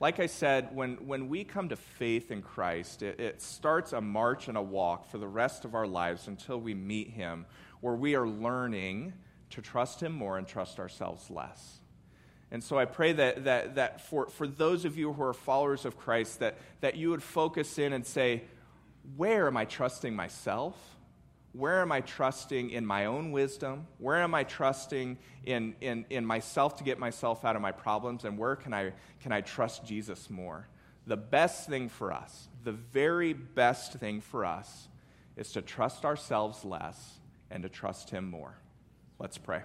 Like 0.00 0.20
I 0.20 0.26
said, 0.26 0.74
when, 0.74 0.94
when 1.06 1.28
we 1.28 1.42
come 1.42 1.70
to 1.70 1.76
faith 1.76 2.30
in 2.30 2.40
Christ, 2.40 3.02
it, 3.02 3.18
it 3.18 3.42
starts 3.42 3.92
a 3.92 4.00
march 4.00 4.46
and 4.46 4.56
a 4.56 4.62
walk 4.62 5.10
for 5.10 5.18
the 5.18 5.26
rest 5.26 5.64
of 5.64 5.74
our 5.74 5.86
lives 5.86 6.28
until 6.28 6.60
we 6.60 6.72
meet 6.74 7.10
Him, 7.10 7.46
where 7.80 7.96
we 7.96 8.14
are 8.14 8.28
learning 8.28 9.12
to 9.50 9.60
trust 9.60 10.00
Him 10.00 10.12
more 10.12 10.38
and 10.38 10.46
trust 10.46 10.78
ourselves 10.78 11.30
less. 11.30 11.80
And 12.50 12.62
so 12.62 12.78
I 12.78 12.84
pray 12.84 13.12
that, 13.12 13.44
that, 13.44 13.74
that 13.74 14.00
for, 14.00 14.28
for 14.28 14.46
those 14.46 14.84
of 14.84 14.96
you 14.96 15.12
who 15.12 15.22
are 15.22 15.34
followers 15.34 15.84
of 15.84 15.98
Christ, 15.98 16.38
that, 16.38 16.58
that 16.80 16.96
you 16.96 17.10
would 17.10 17.22
focus 17.22 17.78
in 17.78 17.92
and 17.92 18.06
say, 18.06 18.44
where 19.16 19.46
am 19.46 19.56
I 19.56 19.64
trusting 19.64 20.14
myself? 20.14 20.76
Where 21.52 21.80
am 21.80 21.90
I 21.90 22.02
trusting 22.02 22.70
in 22.70 22.84
my 22.84 23.06
own 23.06 23.32
wisdom? 23.32 23.86
Where 23.98 24.16
am 24.22 24.34
I 24.34 24.44
trusting 24.44 25.18
in, 25.44 25.74
in, 25.80 26.04
in 26.10 26.24
myself 26.24 26.76
to 26.76 26.84
get 26.84 26.98
myself 26.98 27.44
out 27.44 27.56
of 27.56 27.62
my 27.62 27.72
problems? 27.72 28.24
And 28.24 28.36
where 28.38 28.54
can 28.54 28.74
I, 28.74 28.92
can 29.20 29.32
I 29.32 29.40
trust 29.40 29.84
Jesus 29.84 30.28
more? 30.28 30.68
The 31.06 31.16
best 31.16 31.68
thing 31.68 31.88
for 31.88 32.12
us, 32.12 32.48
the 32.64 32.72
very 32.72 33.32
best 33.32 33.94
thing 33.94 34.20
for 34.20 34.44
us, 34.44 34.88
is 35.36 35.52
to 35.52 35.62
trust 35.62 36.04
ourselves 36.04 36.64
less 36.64 37.18
and 37.50 37.62
to 37.62 37.68
trust 37.68 38.10
Him 38.10 38.28
more. 38.28 38.54
Let's 39.18 39.38
pray. 39.38 39.62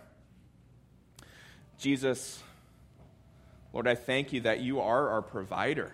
Jesus, 1.77 2.41
Lord, 3.73 3.87
I 3.87 3.95
thank 3.95 4.31
you 4.31 4.41
that 4.41 4.61
you 4.61 4.79
are 4.79 5.09
our 5.09 5.21
provider. 5.21 5.91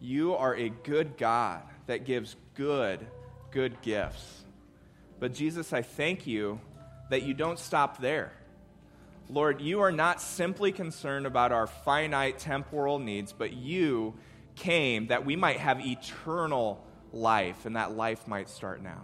You 0.00 0.34
are 0.34 0.54
a 0.54 0.68
good 0.68 1.16
God 1.16 1.62
that 1.86 2.04
gives 2.04 2.36
good, 2.54 3.04
good 3.50 3.82
gifts. 3.82 4.43
But 5.24 5.32
Jesus, 5.32 5.72
I 5.72 5.80
thank 5.80 6.26
you 6.26 6.60
that 7.08 7.22
you 7.22 7.32
don't 7.32 7.58
stop 7.58 7.98
there. 7.98 8.30
Lord, 9.30 9.62
you 9.62 9.80
are 9.80 9.90
not 9.90 10.20
simply 10.20 10.70
concerned 10.70 11.24
about 11.24 11.50
our 11.50 11.66
finite 11.66 12.38
temporal 12.38 12.98
needs, 12.98 13.32
but 13.32 13.54
you 13.54 14.12
came 14.54 15.06
that 15.06 15.24
we 15.24 15.34
might 15.34 15.56
have 15.56 15.80
eternal 15.80 16.84
life, 17.10 17.64
and 17.64 17.74
that 17.74 17.96
life 17.96 18.28
might 18.28 18.50
start 18.50 18.82
now. 18.82 19.00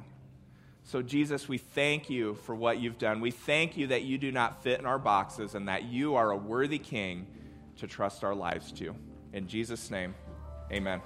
So, 0.85 1.01
Jesus, 1.01 1.49
we 1.49 1.57
thank 1.57 2.11
you 2.11 2.35
for 2.45 2.55
what 2.55 2.81
you've 2.81 2.99
done. 2.99 3.23
We 3.23 3.31
thank 3.31 3.79
you 3.79 3.87
that 3.87 4.03
you 4.03 4.19
do 4.19 4.31
not 4.31 4.63
fit 4.63 4.79
in 4.79 4.85
our 4.85 4.99
boxes 4.99 5.55
and 5.55 5.69
that 5.69 5.85
you 5.85 6.17
are 6.17 6.33
a 6.33 6.37
worthy 6.37 6.79
king 6.79 7.29
to 7.79 7.87
trust 7.87 8.25
our 8.25 8.35
lives 8.35 8.73
to. 8.73 8.95
In 9.33 9.49
Jesus' 9.49 9.91
name, 9.91 10.15
amen. 10.71 11.01